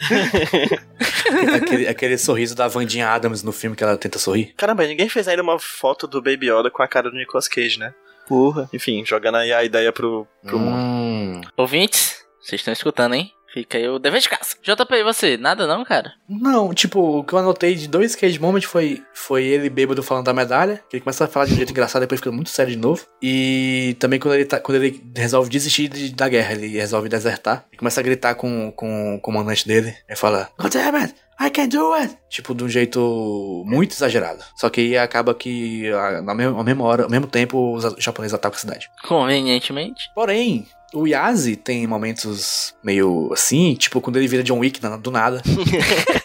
[1.55, 4.53] aquele, aquele sorriso da Vandinha Adams no filme que ela tenta sorrir.
[4.57, 7.79] Caramba, ninguém fez ainda uma foto do Baby Yoda com a cara do Nicolas Cage,
[7.79, 7.93] né?
[8.27, 8.69] Porra.
[8.73, 10.77] Enfim, jogando aí a ideia pro, pro mundo.
[10.77, 11.41] Hum.
[11.57, 13.31] Ouvintes, vocês estão escutando, hein?
[13.53, 14.57] Fica aí o dever de casa.
[14.65, 15.37] JP, e você?
[15.37, 16.13] Nada não, cara?
[16.29, 20.25] Não, tipo, o que eu anotei de dois Cage Moments foi, foi ele bêbado falando
[20.25, 22.73] da medalha, que ele começa a falar de um jeito engraçado, depois fica muito sério
[22.73, 23.07] de novo.
[23.23, 27.65] E também quando ele, tá, quando ele resolve desistir de- da guerra, ele resolve desertar.
[27.73, 29.95] E começa a gritar com, com o comandante dele.
[30.09, 32.17] Ele fala, God damn it, I can do it!
[32.29, 34.43] Tipo, de um jeito muito exagerado.
[34.57, 35.91] Só que aí acaba que,
[36.25, 38.89] na mesma, à mesma hora, ao mesmo tempo, os japoneses atacam a cidade.
[39.07, 40.11] Convenientemente.
[40.15, 45.11] Porém, o Yazi tem momentos meio assim, tipo quando ele vira John Wick na- do
[45.11, 45.43] nada.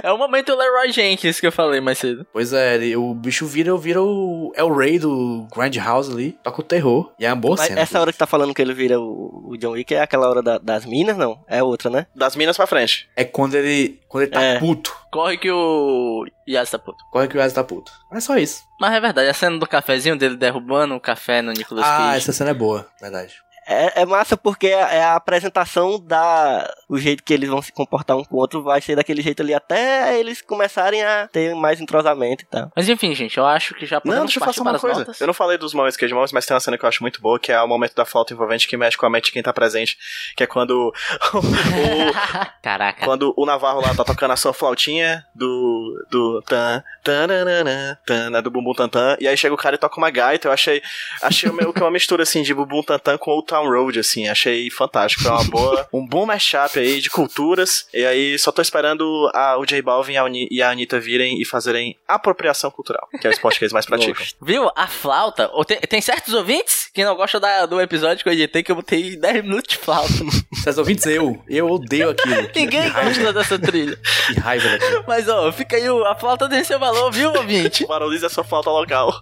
[0.04, 2.26] É o momento Leroy Jenkins que eu falei mais cedo.
[2.32, 4.52] Pois é, ele- o bicho vira, vira o.
[4.54, 6.32] É o rei do Grand House ali.
[6.42, 7.12] Toca o terror.
[7.18, 7.80] E é uma boa Mas cena.
[7.80, 10.42] essa hora que tá falando que ele vira o, o John Wick é aquela hora
[10.42, 11.42] da- das minas, não?
[11.48, 12.06] É outra, né?
[12.14, 13.08] Das minas pra frente.
[13.16, 14.00] É quando ele.
[14.08, 14.58] Quando ele tá É.
[14.58, 14.96] puto.
[15.12, 17.04] Corre que o Yas tá puto.
[17.10, 17.90] Corre que o Yazi tá puto.
[18.12, 18.62] É só isso.
[18.80, 22.16] Mas é verdade, a cena do cafezinho dele derrubando o café no Nicolas ah, Cage.
[22.18, 23.34] essa cena é boa, verdade.
[23.70, 26.68] É, é massa porque é é a apresentação da.
[26.88, 29.42] O jeito que eles vão se comportar um com o outro vai ser daquele jeito
[29.42, 32.72] ali até eles começarem a ter mais entrosamento e tal.
[32.74, 34.98] Mas enfim, gente, eu acho que já podemos Não, deixa eu falar uma coisa.
[35.00, 35.20] notas.
[35.20, 37.20] Eu não falei dos momentos Cage Moments, mas tem uma cena que eu acho muito
[37.20, 39.42] boa, que é o momento da flauta envolvente que mexe com a mente de quem
[39.42, 39.96] tá presente.
[40.36, 40.92] Que é quando o,
[42.62, 43.04] Caraca.
[43.04, 46.06] quando o Navarro lá tá tocando a sua flautinha do.
[46.10, 46.42] do.
[46.42, 49.16] tan, tananana, tan, né, do bumbum tantan.
[49.20, 50.48] E aí chega o cara e toca uma gaita.
[50.48, 50.82] Eu achei.
[51.22, 54.28] Achei meio que uma mistura assim de bumbum tantan com Old Town Road, assim.
[54.28, 55.22] Achei fantástico.
[55.24, 55.88] Foi uma boa.
[55.92, 57.86] Um bom mashup aí de culturas.
[57.92, 61.44] E aí só tô esperando a, o J Balvin e a, e Anitta virem e
[61.44, 64.24] fazerem apropriação cultural, que é o esporte que eles mais praticam.
[64.42, 64.70] Viu?
[64.76, 65.50] A flauta.
[65.52, 68.70] ou Tem, tem certos ouvintes que não gostam da- do episódio que eu editei que
[68.72, 70.12] eu botei 10 minutos de flauta.
[70.52, 71.42] Vocês ouvintes, eu.
[71.48, 72.48] Eu odeio aquilo.
[72.54, 73.98] Ninguém gosta dessa trilha.
[74.26, 75.04] que raiva daquilo.
[75.06, 77.84] Mas ó, fica aí, a flauta tem seu valor, viu, ouvinte?
[77.86, 79.12] Valorize a sua flauta local.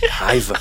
[0.00, 0.54] Que raiva.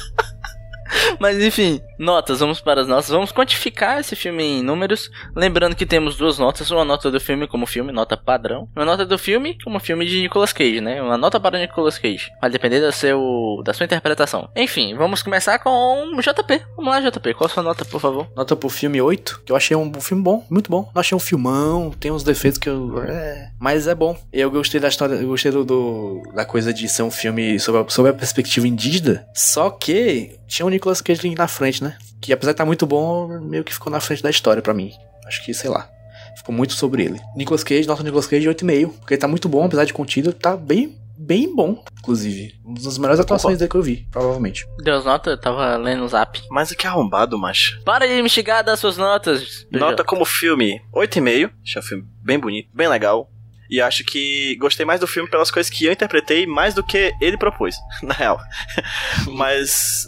[1.19, 3.09] Mas enfim, notas, vamos para as notas.
[3.09, 5.09] Vamos quantificar esse filme em números.
[5.35, 8.67] Lembrando que temos duas notas: uma nota do filme como filme, nota padrão.
[8.75, 11.01] Uma nota do filme como filme de Nicolas Cage, né?
[11.01, 12.29] Uma nota para Nicolas Cage.
[12.41, 14.49] Vai depender seu, da sua interpretação.
[14.55, 16.61] Enfim, vamos começar com JP.
[16.75, 17.33] Vamos lá, JP.
[17.33, 18.27] Qual a sua nota, por favor?
[18.35, 20.89] Nota pro filme 8, que eu achei um filme bom, muito bom.
[20.93, 23.01] Não achei um filmão, tem uns defeitos que eu.
[23.03, 24.17] É, mas é bom.
[24.31, 27.81] Eu gostei da história, eu gostei do, do- da coisa de ser um filme sobre
[27.81, 29.25] a, sobre a perspectiva indígena.
[29.33, 31.92] Só que tinha o Nicolas Cage na frente, né?
[32.23, 34.93] Que apesar de estar muito bom, meio que ficou na frente da história pra mim.
[35.27, 35.89] Acho que, sei lá.
[36.37, 37.19] Ficou muito sobre ele.
[37.35, 38.93] Nicolas Cage, nota Nicolas Cage 8,5.
[38.99, 42.53] Porque ele tá muito bom, apesar de contido, tá bem, bem bom, inclusive.
[42.63, 44.65] Uma das melhores atuações dele que eu vi, provavelmente.
[44.81, 46.41] Deus nota, eu tava lendo o zap.
[46.49, 47.81] Mas que arrombado, macho.
[47.83, 49.67] Para de me instigar das suas notas.
[49.69, 51.51] Nota como filme 8,5.
[51.61, 53.29] Achei um filme bem bonito, bem legal.
[53.73, 57.11] E acho que gostei mais do filme pelas coisas que eu interpretei mais do que
[57.19, 58.39] ele propôs, na real.
[59.33, 60.05] mas.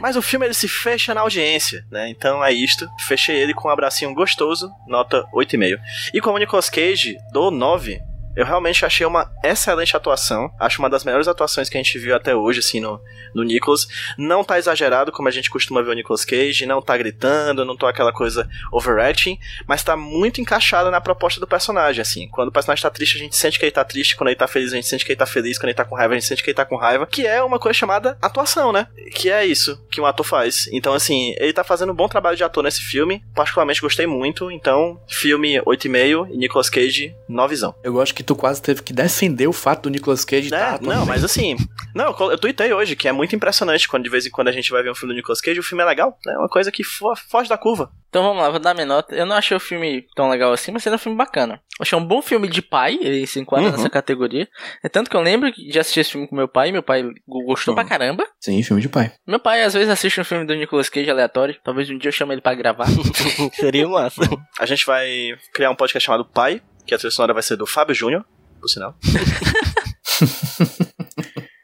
[0.00, 2.08] Mas o filme ele se fecha na audiência, né?
[2.08, 2.88] Então é isto.
[3.06, 5.78] Fechei ele com um abracinho gostoso, nota 8,5.
[6.12, 10.50] E como o Nicolas Cage, dou 9 eu realmente achei uma excelente atuação.
[10.58, 13.00] Acho uma das melhores atuações que a gente viu até hoje, assim, no,
[13.34, 13.86] no Nicholas.
[14.16, 17.76] Não tá exagerado como a gente costuma ver o Nicolas Cage, não tá gritando, não
[17.76, 22.28] tô aquela coisa overacting, mas tá muito encaixada na proposta do personagem, assim.
[22.28, 24.46] Quando o personagem tá triste, a gente sente que ele tá triste, quando ele tá
[24.46, 26.28] feliz, a gente sente que ele tá feliz, quando ele tá com raiva, a gente
[26.28, 28.86] sente que ele tá com raiva, que é uma coisa chamada atuação, né?
[29.12, 30.68] Que é isso que um ator faz.
[30.72, 34.50] Então, assim, ele tá fazendo um bom trabalho de ator nesse filme, particularmente gostei muito,
[34.50, 39.46] então, filme 8,5 e Nicolas Cage, 9 Eu gosto que tu quase teve que defender
[39.46, 41.56] o fato do Nicolas Cage é, tá Não, mas assim,
[41.94, 44.70] não, eu tuitei hoje que é muito impressionante quando de vez em quando a gente
[44.70, 46.82] vai ver um filme do Nicolas Cage, o filme é legal, é uma coisa que
[46.84, 47.90] foge da curva.
[48.10, 49.14] Então vamos lá, vou dar minha nota.
[49.14, 51.62] Eu não achei o filme tão legal assim, mas ele é um filme bacana.
[51.78, 53.72] Eu achei um bom filme de pai, ele se enquadra uhum.
[53.72, 54.48] nessa categoria.
[54.82, 57.04] É tanto que eu lembro de assistir esse filme com meu pai, meu pai
[57.46, 57.76] gostou uhum.
[57.76, 58.26] pra caramba.
[58.40, 59.12] Sim, filme de pai.
[59.24, 62.12] Meu pai às vezes assiste um filme do Nicolas Cage aleatório, talvez um dia eu
[62.12, 62.86] chame ele pra gravar.
[63.54, 64.22] Seria massa.
[64.58, 65.08] A gente vai
[65.54, 66.60] criar um podcast chamado Pai,
[66.90, 68.26] que a trilha sonora vai ser do Fábio Júnior,
[68.60, 68.96] por sinal.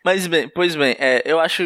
[0.05, 1.65] Mas bem, pois bem, é, eu acho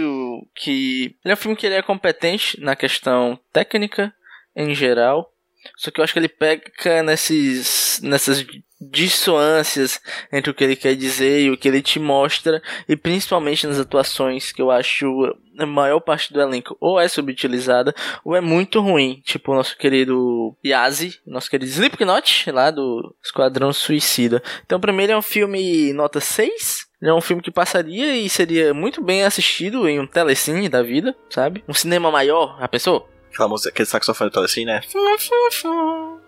[0.55, 4.15] que ele é um filme que ele é competente na questão técnica
[4.57, 5.31] em geral.
[5.77, 8.47] Só que eu acho que ele peca nesses, nessas
[8.81, 10.01] dissonâncias
[10.33, 13.79] entre o que ele quer dizer e o que ele te mostra, e principalmente nas
[13.79, 15.07] atuações que eu acho
[15.59, 19.77] a maior parte do elenco ou é subutilizada ou é muito ruim, tipo o nosso
[19.77, 24.43] querido Yazi, nosso querido Slipknot, lá do Esquadrão Suicida.
[24.65, 26.89] Então, pra mim, ele é um filme nota 6.
[27.01, 30.83] Ele é um filme que passaria e seria muito bem assistido em um telecine da
[30.83, 31.65] vida, sabe?
[31.67, 33.07] Um cinema maior, a pessoa.
[33.33, 34.81] Aquela música, aquele saxofone todo assim, né?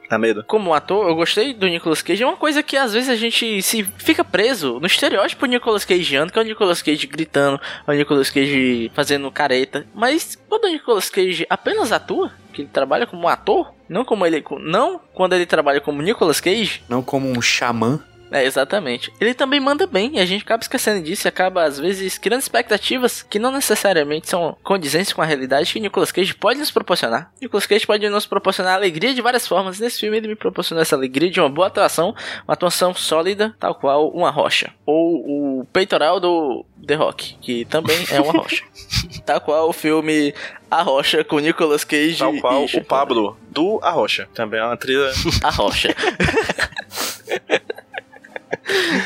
[0.09, 0.45] Tá medo.
[0.45, 2.23] Como ator, eu gostei do Nicolas Cage.
[2.23, 6.33] É uma coisa que às vezes a gente se fica preso no estereótipo Nicolas Cageando,
[6.33, 9.87] que é o Nicolas Cage gritando, é o Nicolas Cage fazendo careta.
[9.95, 14.45] Mas quando o Nicolas Cage apenas atua, que ele trabalha como ator, não como ele,
[14.61, 19.13] não quando ele trabalha como Nicolas Cage, não como um xamã, é, exatamente.
[19.21, 22.41] Ele também manda bem e a gente acaba esquecendo disso e acaba, às vezes, criando
[22.41, 27.31] expectativas que não necessariamente são condizentes com a realidade que Nicolas Cage pode nos proporcionar.
[27.41, 29.79] Nicolas Cage pode nos proporcionar alegria de várias formas.
[29.79, 32.15] Nesse filme, ele me proporcionou essa alegria de uma boa atuação,
[32.49, 34.73] uma atuação sólida, tal qual uma rocha.
[34.87, 38.65] Ou o peitoral do The Rock, que também é uma rocha.
[39.27, 40.35] tal qual o filme
[40.71, 42.19] A Rocha com Nicolas Cage.
[42.19, 44.27] Tal qual o Pablo do A Rocha.
[44.33, 45.13] Também é uma trilha.
[45.43, 45.95] A Rocha.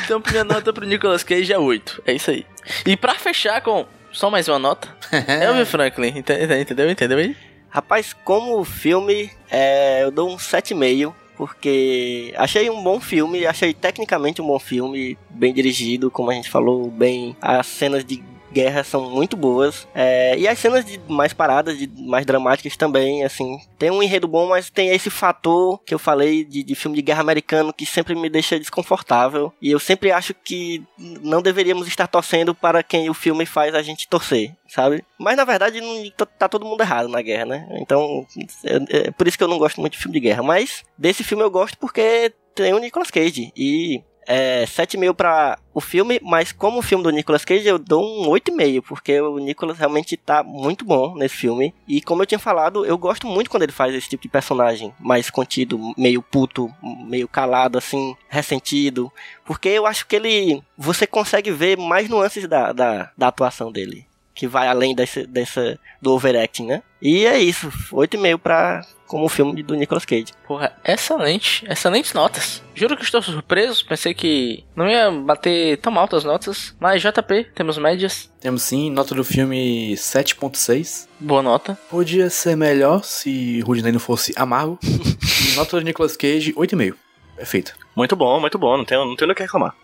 [0.04, 2.02] então, minha nota pro Nicolas Cage é 8.
[2.06, 2.46] É isso aí.
[2.84, 4.88] E pra fechar com só mais uma nota,
[5.42, 6.18] Elvin Franklin.
[6.18, 6.60] Entendeu?
[6.60, 7.36] Entendeu, entendeu aí?
[7.68, 14.40] Rapaz, como filme, é, eu dou um 7,5 porque achei um bom filme, achei tecnicamente
[14.40, 18.24] um bom filme, bem dirigido, como a gente falou, bem as cenas de
[18.56, 19.86] guerra são muito boas.
[19.94, 23.58] É, e as cenas de mais paradas, de mais dramáticas também, assim.
[23.78, 27.02] Tem um enredo bom, mas tem esse fator que eu falei de, de filme de
[27.02, 29.52] guerra americano que sempre me deixa desconfortável.
[29.60, 33.82] E eu sempre acho que não deveríamos estar torcendo para quem o filme faz a
[33.82, 35.04] gente torcer sabe?
[35.16, 37.68] Mas na verdade não, tá, tá todo mundo errado na guerra, né?
[37.80, 38.26] Então,
[38.64, 40.42] é, é, por isso que eu não gosto muito de filme de guerra.
[40.42, 43.52] Mas desse filme eu gosto porque tem o Nicolas Cage.
[43.56, 48.02] E é, 7,5 para o filme, mas como o filme do Nicolas Cage, eu dou
[48.02, 51.74] um 8,5, porque o Nicolas realmente tá muito bom nesse filme.
[51.86, 54.92] E como eu tinha falado, eu gosto muito quando ele faz esse tipo de personagem
[54.98, 59.12] mais contido, meio puto, meio calado, assim, ressentido.
[59.44, 60.62] Porque eu acho que ele.
[60.76, 64.06] Você consegue ver mais nuances da, da, da atuação dele.
[64.34, 66.82] Que vai além desse, dessa, do overacting, né?
[67.00, 70.32] E é isso, 8,5 pra como o filme do Nicolas Cage.
[70.46, 72.62] Porra, excelente, excelentes notas.
[72.74, 77.78] Juro que estou surpreso, pensei que não ia bater tão altas notas, mas JP, temos
[77.78, 78.30] médias.
[78.40, 81.08] Temos sim, nota do filme 7.6.
[81.18, 81.78] Boa nota.
[81.88, 84.78] Podia ser melhor se Rudney não fosse amargo.
[85.56, 86.94] nota do Nicolas Cage, 8,5.
[87.36, 87.74] Perfeito.
[87.94, 88.76] Muito bom, muito bom.
[88.76, 89.74] Não tenho, não tenho o que reclamar.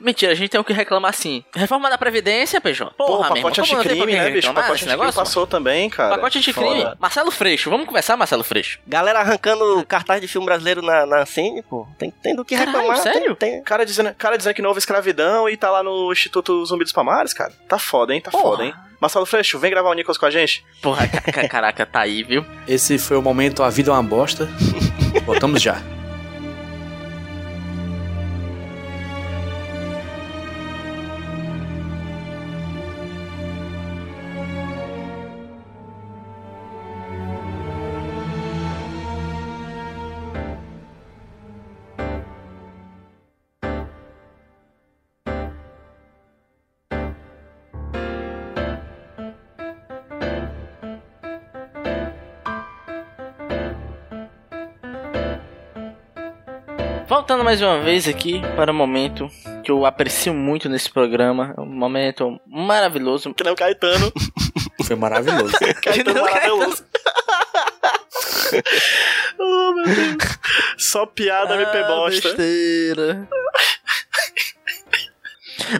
[0.00, 1.44] Mentira, a gente tem o que reclamar sim.
[1.54, 2.92] Reforma da Previdência, PJ.
[2.96, 4.52] Porra, Pô, pacote anticrime, né, bicho?
[4.52, 6.16] Pacote anticrime passou também, cara.
[6.16, 6.86] Pacote anticrime.
[6.98, 7.70] Marcelo Freixo.
[7.70, 8.78] Vamos conversar, Marcelo Freixo.
[8.86, 11.86] Galera arrancando cartaz de filme brasileiro na, na Cine, pô.
[11.98, 13.02] Tem, tem do que Caralho, reclamar.
[13.02, 13.34] sério?
[13.34, 13.62] Tem, tem.
[13.62, 16.92] Cara, dizendo, cara dizendo que não houve escravidão e tá lá no Instituto Zumbi dos
[16.92, 17.52] Palmares, cara.
[17.68, 18.20] Tá foda, hein?
[18.20, 18.42] Tá Porra.
[18.44, 18.74] foda, hein?
[19.00, 20.64] Marcelo Freixo, vem gravar o Nicolas com a gente.
[20.82, 21.06] Porra,
[21.48, 22.44] caraca, tá aí, viu?
[22.68, 24.48] Esse foi o momento A Vida é uma Bosta.
[25.24, 25.80] Voltamos já.
[57.20, 59.28] Voltando mais uma vez aqui para o momento
[59.62, 63.34] que eu aprecio muito nesse programa, um momento maravilhoso.
[63.34, 64.10] Que nem o Caetano.
[64.86, 65.52] Foi maravilhoso.
[65.84, 66.82] Caetano não, maravilhoso.
[69.38, 70.38] oh, meu Deus.
[70.78, 72.28] Só piada me Ah, bosta.
[72.28, 73.28] besteira.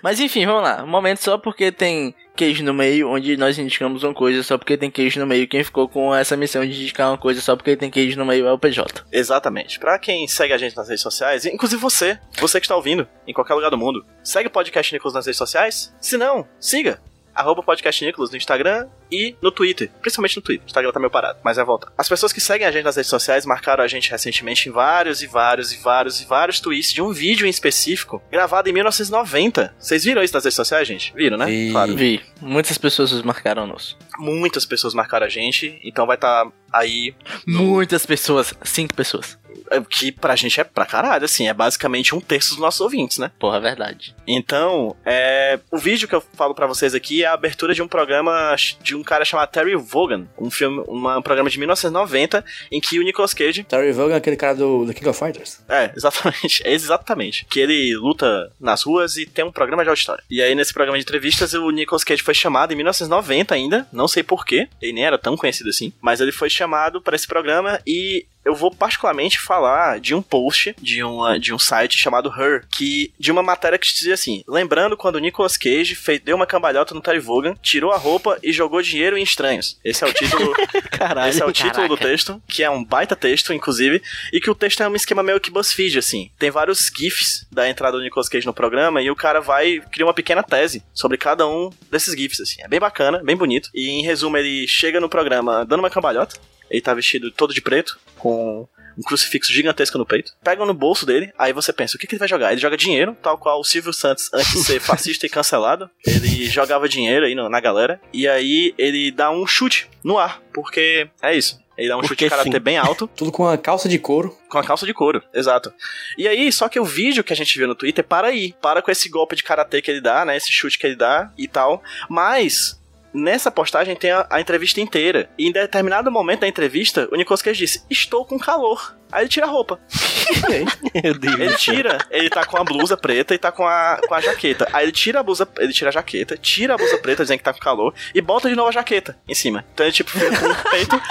[0.03, 0.85] Mas enfim, vamos lá.
[0.85, 4.75] Um momento só porque tem queijo no meio, onde nós indicamos uma coisa só porque
[4.75, 5.47] tem queijo no meio.
[5.47, 8.47] Quem ficou com essa missão de indicar uma coisa só porque tem queijo no meio
[8.47, 9.05] é o PJ.
[9.13, 9.79] Exatamente.
[9.79, 13.35] Pra quem segue a gente nas redes sociais, inclusive você, você que está ouvindo em
[13.35, 15.95] qualquer lugar do mundo, segue o Podcast Nicolas nas redes sociais?
[16.01, 16.99] Se não, siga.
[17.35, 19.91] Arroba Podcast Nicolas no Instagram e no Twitter.
[20.01, 20.65] Principalmente no Twitter.
[20.65, 21.93] O Instagram tá meio parado, mas vai voltar.
[21.97, 25.23] As pessoas que seguem a gente nas redes sociais marcaram a gente recentemente em vários
[25.23, 29.75] e vários e vários e vários tweets de um vídeo em específico gravado em 1990.
[29.79, 31.13] Vocês viram isso nas redes sociais, gente?
[31.15, 31.47] Viram, né?
[31.47, 31.71] Vi.
[31.71, 31.97] Claro.
[31.97, 32.21] Vi.
[32.41, 33.97] Muitas pessoas nos marcaram nos.
[34.19, 37.15] Muitas pessoas marcaram a gente, então vai estar aí
[37.47, 38.55] Muitas pessoas.
[38.63, 39.39] Cinco pessoas.
[39.71, 43.19] É, que pra gente é pra caralho, assim, é basicamente um terço dos nossos ouvintes,
[43.19, 43.31] né?
[43.39, 44.15] Porra, é verdade.
[44.27, 47.89] Então, é, o vídeo que eu falo pra vocês aqui é a abertura de um
[47.89, 52.81] programa de um cara chamado Terry Vaughan, um filme, uma- um programa de 1990 em
[52.81, 55.61] que o Nicolas Cage, Terry Vaughan, aquele cara do, do King of Fighters.
[55.69, 60.23] é, exatamente, é exatamente, que ele luta nas ruas e tem um programa de auditório.
[60.31, 64.09] E aí nesse programa de entrevistas o Nicolas Cage foi chamado em 1990 ainda, não
[64.09, 67.81] sei porquê, ele nem era tão conhecido assim, mas ele foi chamado para esse programa
[67.87, 72.67] e eu vou particularmente falar de um post de, uma, de um site chamado Her,
[72.71, 76.47] que de uma matéria que dizia assim: lembrando quando o Nicolas Cage fez, deu uma
[76.47, 79.79] cambalhota no Terry Vaughan, tirou a roupa e jogou dinheiro em estranhos.
[79.85, 80.53] Esse é o título.
[80.91, 81.31] Caralho.
[81.31, 82.11] Esse é o título do Caraca.
[82.11, 85.41] texto, que é um baita texto, inclusive, e que o texto é um esquema meio
[85.41, 86.31] que BuzzFeed, assim.
[86.39, 90.07] Tem vários GIFs da entrada do Nicolas Cage no programa e o cara vai criar
[90.07, 92.63] uma pequena tese sobre cada um desses GIFs, assim.
[92.63, 93.71] É bem bacana, bem bonito.
[93.75, 96.37] E em resumo, ele chega no programa dando uma cambalhota,
[96.71, 98.67] ele tá vestido todo de preto, com
[98.99, 100.33] um crucifixo gigantesco no peito.
[100.43, 102.53] Pegam no bolso dele, aí você pensa, o que, que ele vai jogar?
[102.53, 105.91] Ele joga dinheiro, tal qual o Silvio Santos, antes de ser fascista e cancelado.
[106.07, 108.01] Ele jogava dinheiro aí na galera.
[108.13, 111.59] E aí ele dá um chute no ar, porque é isso.
[111.79, 112.61] Ele dá um Porque chute de karatê sim.
[112.61, 114.37] bem alto, Tudo com a calça de couro.
[114.51, 115.73] com a calça de couro, exato.
[116.19, 118.55] E aí, só que o vídeo que a gente viu no Twitter para aí.
[118.61, 120.37] Para com esse golpe de karatê que ele dá, né?
[120.37, 121.83] Esse chute que ele dá e tal.
[122.07, 122.79] Mas.
[123.13, 125.29] Nessa postagem tem a, a entrevista inteira.
[125.37, 128.97] E em determinado momento da entrevista, o Nicolas Cage disse: Estou com calor.
[129.11, 129.81] Aí ele tira a roupa.
[131.03, 131.39] Meu Deus.
[131.39, 134.69] Ele tira, ele tá com a blusa preta e tá com a, com a jaqueta.
[134.73, 137.45] Aí ele tira a blusa, ele tira a jaqueta, tira a blusa preta, dizendo que
[137.45, 139.65] tá com calor, e bota de novo a jaqueta em cima.
[139.73, 141.03] Então ele, tipo, fica com o peito,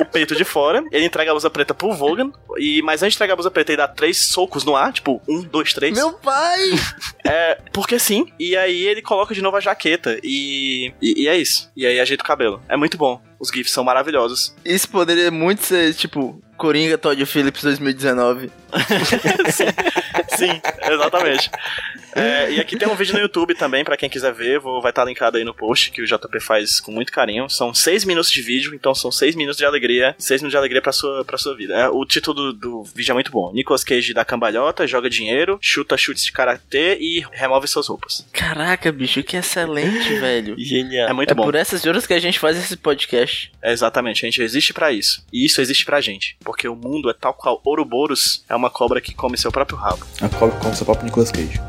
[0.00, 3.18] o peito de fora, ele entrega a blusa preta pro Vogan, e, mas antes de
[3.18, 5.96] entregar a blusa preta, ele dá três socos no ar, tipo, um, dois, três.
[6.12, 6.70] pai!
[7.24, 8.32] É, porque sim.
[8.38, 11.70] E aí ele coloca de novo a jaqueta, e, e, e é isso.
[11.76, 12.62] E aí ajeita o cabelo.
[12.68, 13.20] É muito bom.
[13.38, 14.54] Os GIFs são maravilhosos.
[14.64, 18.50] Isso poderia muito ser, tipo, Coringa Todd Phillips 2019.
[20.36, 21.50] Sim, exatamente.
[22.16, 24.90] É, e aqui tem um vídeo no YouTube também, pra quem quiser ver, vou, vai
[24.90, 27.48] estar linkado aí no post, que o JP faz com muito carinho.
[27.50, 30.80] São seis minutos de vídeo, então são seis minutos de alegria, seis minutos de alegria
[30.80, 31.74] pra sua, pra sua vida.
[31.74, 33.52] É, o título do, do vídeo é muito bom.
[33.52, 38.26] Nicolas Cage dá cambalhota, joga dinheiro, chuta chutes de karatê e remove suas roupas.
[38.32, 40.54] Caraca, bicho, que excelente, velho.
[40.56, 41.10] Genial.
[41.10, 41.44] É muito é bom.
[41.44, 43.52] por essas horas que a gente faz esse podcast.
[43.62, 45.22] É exatamente, a gente existe pra isso.
[45.30, 46.38] E isso existe pra gente.
[46.46, 50.06] Porque o mundo é tal qual Ouroboros é uma cobra que come seu próprio rabo.
[50.22, 51.60] A cobra com seu próprio Nicolas Cage.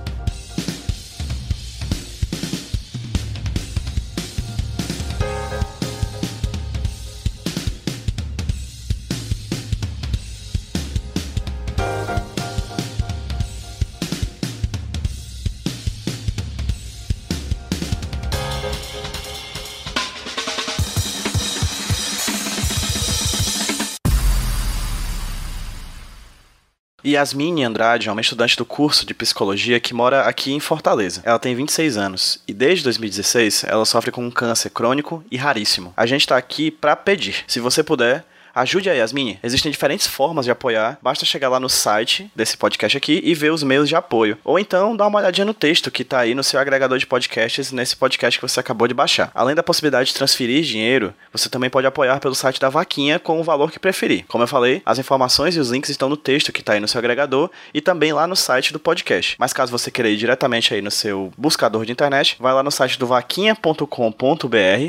[27.08, 31.22] Yasmine Andrade é uma estudante do curso de psicologia que mora aqui em Fortaleza.
[31.24, 35.94] Ela tem 26 anos e desde 2016 ela sofre com um câncer crônico e raríssimo.
[35.96, 38.26] A gente tá aqui pra pedir, se você puder,
[38.58, 39.38] Ajude a Yasmine.
[39.44, 40.98] Existem diferentes formas de apoiar.
[41.00, 44.36] Basta chegar lá no site desse podcast aqui e ver os meios de apoio.
[44.44, 47.72] Ou então dá uma olhadinha no texto que tá aí no seu agregador de podcasts
[47.72, 49.30] nesse podcast que você acabou de baixar.
[49.36, 53.40] Além da possibilidade de transferir dinheiro, você também pode apoiar pelo site da Vaquinha com
[53.40, 54.26] o valor que preferir.
[54.28, 56.88] Como eu falei, as informações e os links estão no texto que tá aí no
[56.88, 59.36] seu agregador e também lá no site do podcast.
[59.38, 62.72] Mas caso você queira ir diretamente aí no seu buscador de internet, vai lá no
[62.72, 63.86] site do vaquinha.com.br,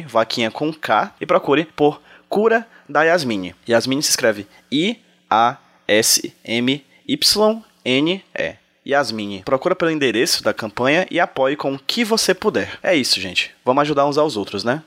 [0.08, 3.54] vaquinha com K, e procure por Cura da Yasmine.
[3.68, 5.08] Yasmine se escreve I-A-S-M-Y-N-E.
[8.86, 9.42] Yasmine.
[9.44, 12.78] Procura pelo endereço da campanha e apoie com o que você puder.
[12.82, 13.54] É isso, gente.
[13.64, 14.82] Vamos ajudar uns aos outros, né?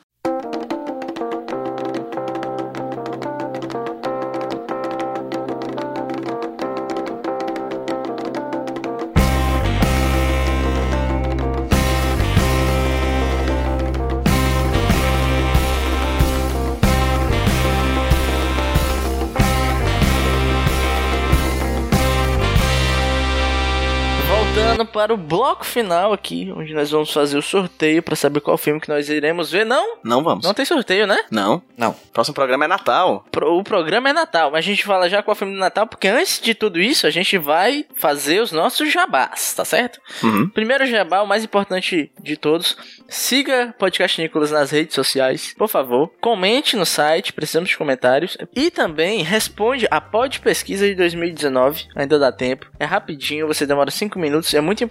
[25.02, 28.80] Para o bloco final aqui, onde nós vamos fazer o sorteio pra saber qual filme
[28.80, 29.66] que nós iremos ver.
[29.66, 30.46] Não, Não vamos.
[30.46, 31.18] não tem sorteio, né?
[31.32, 31.60] Não.
[31.76, 31.96] Não.
[32.14, 33.26] Próximo programa é Natal.
[33.32, 36.08] Pro- O programa é Natal, mas a gente fala já qual filme do Natal, porque
[36.08, 40.00] antes de tudo isso, a gente vai fazer os nossos jabás, tá certo?
[40.22, 40.48] Uhum.
[40.50, 42.78] Primeiro jabá, o mais importante de todos,
[43.10, 46.12] siga Podcast Nicolas nas redes sociais, por favor.
[46.22, 48.38] Comente no site, precisamos de comentários.
[48.56, 52.68] E também responde a pod pesquisa de 2019, ainda dá tempo.
[52.80, 54.91] É rapidinho, você demora 5 minutos, é muito importante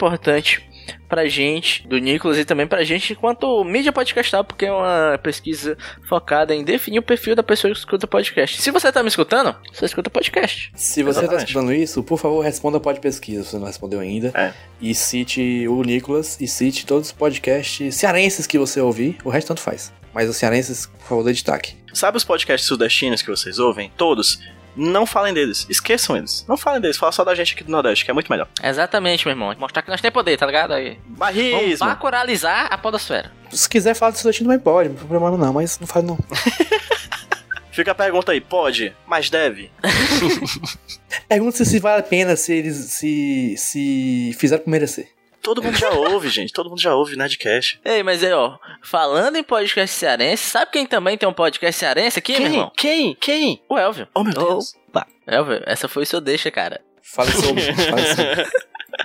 [1.09, 5.77] pra gente, do Nicolas, e também pra gente enquanto mídia podcastal, porque é uma pesquisa
[6.09, 8.61] focada em definir o perfil da pessoa que escuta podcast.
[8.61, 10.71] Se você tá me escutando, você escuta podcast.
[10.75, 11.49] Se você tá Exatamente.
[11.49, 14.33] escutando isso, por favor, responda pode pesquisa, se você não respondeu ainda.
[14.35, 14.53] É.
[14.81, 19.19] E cite o Nicolas e cite todos os podcasts cearenses que você ouvir.
[19.25, 19.93] O resto tanto faz.
[20.15, 21.75] Mas os cearenses, por favor, dê destaque.
[21.93, 23.93] Sabe os podcasts sudestinos que vocês ouvem?
[23.97, 24.41] Todos.
[24.77, 25.67] Não falem deles.
[25.69, 26.45] Esqueçam eles.
[26.49, 26.97] Não falem deles.
[26.97, 28.49] Fala só da gente aqui do Nordeste, que é muito melhor.
[28.63, 29.55] Exatamente, meu irmão.
[29.59, 30.73] Mostrar que nós temos poder, tá ligado?
[30.73, 30.99] Aí.
[31.05, 31.87] Vamos Barrismo.
[31.87, 33.33] bacuralizar a podosfera.
[33.51, 36.19] Se quiser falar do Sudestino também pode, não tem problema não, mas não faz não.
[37.73, 38.41] Fica a pergunta aí.
[38.41, 39.71] Pode, mas deve.
[41.29, 45.09] Pergunta se, se vale a pena se eles se, se fizeram por merecer.
[45.43, 46.53] Todo mundo já ouve, gente.
[46.53, 47.81] Todo mundo já ouve Nerdcast.
[47.85, 52.19] Ei, mas aí, ó, falando em podcast cearense, sabe quem também tem um podcast cearense
[52.19, 52.73] aqui, meu irmão?
[52.77, 53.15] Quem?
[53.15, 53.63] Quem?
[53.69, 54.07] O Elvio.
[54.15, 54.75] Oh, meu Deus.
[54.89, 56.81] Opa, Elvio, essa foi o seu deixa, cara.
[57.03, 57.63] Fale sobre.
[57.75, 58.51] fale sobre.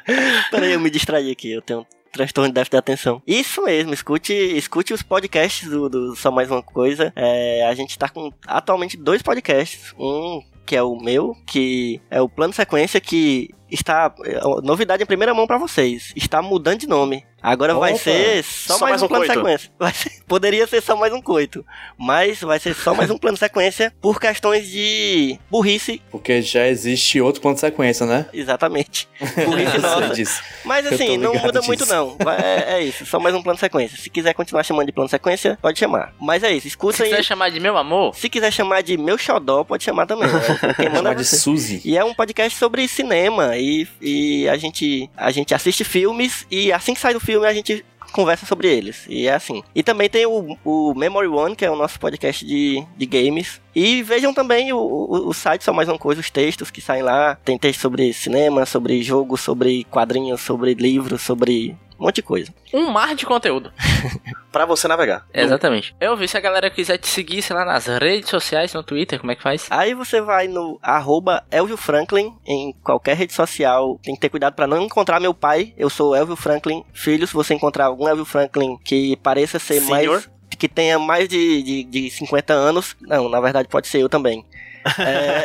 [0.51, 1.85] peraí, eu me distraí aqui, eu tenho um
[2.15, 3.21] transtorno de déficit de atenção.
[3.27, 7.11] Isso mesmo, escute, escute os podcasts do, do Só Mais Uma Coisa.
[7.15, 9.93] É, a gente tá com atualmente dois podcasts.
[9.99, 14.13] Um que é o meu, que é o Plano Sequência, que está.
[14.25, 16.11] é, Novidade em primeira mão pra vocês.
[16.15, 17.23] Está mudando de nome.
[17.47, 18.01] Agora vai Opa.
[18.03, 19.39] ser só, Só mais, mais um plano coito.
[19.39, 19.71] sequência.
[19.79, 21.63] Vai ser- poderia ser só mais um coito.
[21.97, 26.01] Mas vai ser só mais um plano sequência por questões de burrice.
[26.09, 28.25] Porque já existe outro plano de sequência, né?
[28.33, 29.07] Exatamente.
[29.45, 30.09] Burrice nossa.
[30.15, 30.41] disso.
[30.63, 31.67] Mas assim, não muda disso.
[31.67, 32.17] muito não.
[32.17, 33.97] Vai- É, é isso, só mais um plano sequência.
[33.97, 36.13] Se quiser continuar chamando de plano sequência, pode chamar.
[36.19, 37.09] Mas é isso, Se escuta aí.
[37.09, 40.27] quiser chamar de meu amor, Se quiser chamar de meu xodó, pode chamar também.
[40.27, 40.39] né?
[40.75, 41.35] Quem manda Chamar é de você.
[41.37, 41.81] Suzy.
[41.85, 46.71] E é um podcast sobre cinema e, e a, gente, a gente assiste filmes e
[46.71, 49.05] assim que sai do filme a gente conversa sobre eles.
[49.09, 49.61] E é assim.
[49.73, 53.59] E também tem o, o Memory One, que é o nosso podcast de, de games.
[53.75, 57.03] E vejam também o, o, o site Só Mais Uma Coisa, os textos que saem
[57.03, 57.35] lá.
[57.43, 61.75] Tem texto sobre cinema, sobre jogo, sobre quadrinhos, sobre livros, sobre
[62.05, 62.53] um monte de coisa.
[62.71, 63.73] um mar de conteúdo.
[64.51, 65.25] Pra você navegar.
[65.33, 65.95] Exatamente.
[65.99, 69.19] Eu vi se a galera quiser te seguir, sei lá, nas redes sociais, no Twitter,
[69.19, 69.67] como é que faz?
[69.69, 73.99] Aí você vai no arroba Elvio Franklin em qualquer rede social.
[74.03, 75.73] Tem que ter cuidado pra não encontrar meu pai.
[75.77, 77.27] Eu sou Elvio Franklin Filho.
[77.27, 80.11] Se você encontrar algum Elvio Franklin que pareça ser Senhor?
[80.11, 80.29] mais.
[80.57, 82.95] que tenha mais de, de, de 50 anos.
[83.01, 84.45] Não, na verdade pode ser eu também.
[84.99, 85.43] É,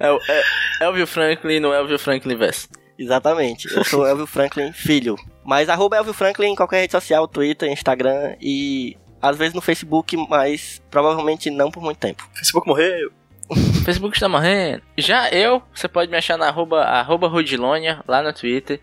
[0.00, 0.42] É o é,
[0.80, 2.68] Elvio Franklin no Elvio Franklin Verso.
[2.98, 3.72] Exatamente.
[3.74, 5.16] Eu sou Elvio Franklin Filho.
[5.44, 10.16] Mas arroba Elvio Franklin em qualquer rede social, Twitter, Instagram e às vezes no Facebook,
[10.28, 12.28] mas provavelmente não por muito tempo.
[12.34, 13.10] Facebook morreu.
[13.84, 14.82] Facebook está morrendo.
[14.96, 18.80] Já eu, você pode me achar na arroba, arroba Rudilonia, lá no Twitter.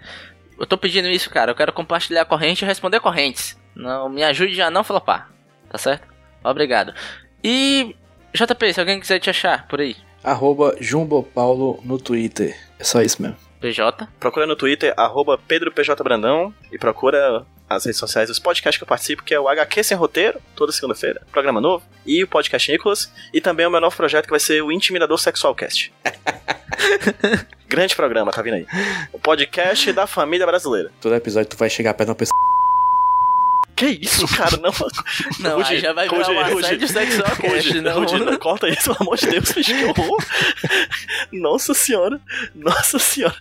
[0.59, 1.51] Eu tô pedindo isso, cara.
[1.51, 3.57] Eu quero compartilhar a corrente e responder correntes.
[3.75, 5.31] Não, me ajude a não flopar.
[5.69, 6.07] Tá certo?
[6.43, 6.93] Obrigado.
[7.43, 7.95] E.
[8.33, 9.95] JP, se alguém quiser te achar por aí.
[10.23, 12.55] Arroba Jumbo Paulo no Twitter.
[12.79, 13.37] É só isso mesmo.
[13.61, 14.07] PJ.
[14.19, 16.53] Procura no Twitter, arroba PedroPJBrandão.
[16.71, 19.97] E procura as redes sociais dos podcasts que eu participo, que é o HQ Sem
[19.97, 21.21] Roteiro, toda segunda-feira.
[21.31, 21.85] Programa novo.
[22.05, 23.11] E o Podcast Nicolas.
[23.33, 25.93] E também o meu novo projeto, que vai ser o Intimidador Sexual Cast.
[27.69, 28.67] Grande programa, tá vindo aí.
[29.13, 30.91] O podcast da família brasileira.
[30.99, 32.60] Todo episódio tu vai chegar perto de uma pessoa.
[33.81, 34.57] Que isso, cara?
[34.57, 34.71] Não,
[35.39, 37.99] Não, Rudy, já vai virar Rudy, um Rudy, assédio sexual Rudy, não.
[37.99, 40.23] Rudy, não corta isso, pelo amor de Deus, bicho, que horror.
[41.31, 42.21] Nossa senhora,
[42.53, 43.35] nossa senhora,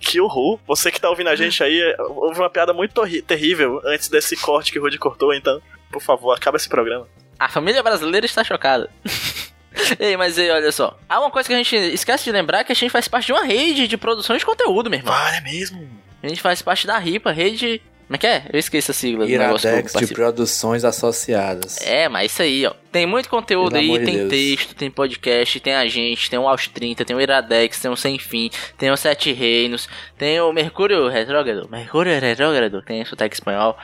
[0.00, 0.58] que horror.
[0.66, 4.72] Você que tá ouvindo a gente aí, houve uma piada muito terrível antes desse corte
[4.72, 7.06] que o Rudy cortou, então, por favor, acaba esse programa.
[7.38, 8.88] A família brasileira está chocada.
[10.00, 10.98] Ei, mas aí, olha só.
[11.06, 13.32] Há uma coisa que a gente esquece de lembrar que a gente faz parte de
[13.32, 15.12] uma rede de produção de conteúdo, meu irmão.
[15.12, 15.86] Para, é mesmo.
[16.22, 17.82] A gente faz parte da RIPA, rede.
[18.12, 18.42] Como é que é?
[18.52, 20.12] Eu esqueço a sigla do negócio Iradex de.
[20.12, 21.80] Produções Associadas.
[21.80, 22.74] É, mas isso aí, ó.
[22.92, 24.28] Tem muito conteúdo Pelo aí, tem Deus.
[24.28, 27.96] texto, tem podcast, tem a gente, tem o Aos 30, tem o Iradex, tem o
[27.96, 29.88] Sem Fim, tem o Sete Reinos,
[30.18, 33.78] tem o Mercúrio Retrógrado, Mercúrio Retrógrado, tem sotaque espanhol.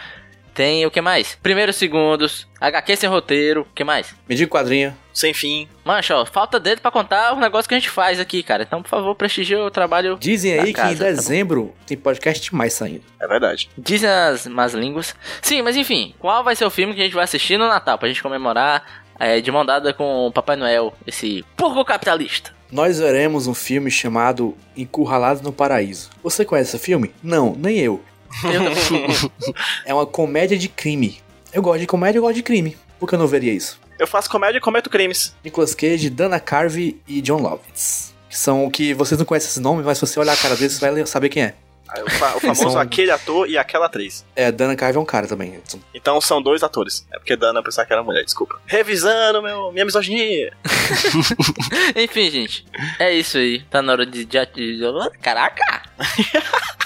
[0.59, 1.39] Tem o que mais?
[1.41, 4.13] Primeiros segundos, HQ sem roteiro, o que mais?
[4.29, 4.93] Medir quadrinho.
[5.15, 5.69] Sem fim.
[5.85, 8.65] Mancha, ó, falta dedo pra contar o negócio que a gente faz aqui, cara.
[8.65, 10.17] Então, por favor, prestigie o trabalho.
[10.19, 13.05] Dizem da aí que casa, em tá dezembro tem podcast mais saindo.
[13.21, 13.71] É verdade.
[13.79, 15.15] Dizem as más línguas.
[15.41, 17.97] Sim, mas enfim, qual vai ser o filme que a gente vai assistir no Natal
[17.97, 22.59] pra gente comemorar é, de mão dada com o Papai Noel, esse porco capitalista?
[22.71, 26.11] nós veremos um filme chamado Encurralados no Paraíso.
[26.23, 27.15] Você conhece esse filme?
[27.23, 28.03] Não, nem eu.
[28.45, 29.53] Eu-
[29.85, 31.21] É uma comédia de crime.
[31.53, 32.77] Eu gosto de comédia, eu gosto de crime.
[33.01, 33.79] Por que eu não veria isso?
[33.99, 35.35] Eu faço comédia e cometo crimes.
[35.45, 38.15] Nicolas Cage, Dana Carvey e John Lovitz.
[38.29, 40.75] Que são que vocês não conhecem esses nomes, mas se você olhar a cara deles,
[40.75, 41.55] você vai saber quem é.
[41.89, 44.25] Aí O, fa- o famoso São- aquele ator e aquela atriz.
[44.37, 45.59] É, Dana Carvey é um cara também.
[45.95, 47.07] Então são dois atores.
[47.11, 48.61] É porque Dana pensava que era mulher, desculpa.
[48.67, 50.53] Revisando meu, minha misoginia.
[51.97, 52.67] Enfim, gente.
[52.99, 53.63] É isso aí.
[53.71, 54.25] Tá na hora de.
[54.25, 54.81] de, de-
[55.23, 55.88] caraca!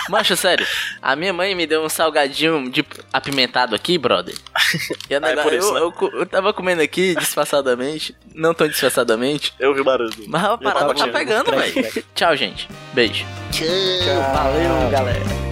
[0.08, 0.66] Mancha, sério.
[1.00, 4.34] A minha mãe me deu um salgadinho de apimentado aqui, brother.
[5.08, 5.80] E a Ah, é isso, eu, né?
[5.80, 8.14] eu, co- eu tava comendo aqui disfarçadamente.
[8.34, 9.54] Não tão disfarçadamente.
[9.60, 10.12] Eu vi barulho.
[10.26, 12.04] Mas a parada tá pegando, velho.
[12.14, 12.68] Tchau, gente.
[12.92, 13.24] Beijo.
[13.52, 15.51] Tchau, valeu, galera.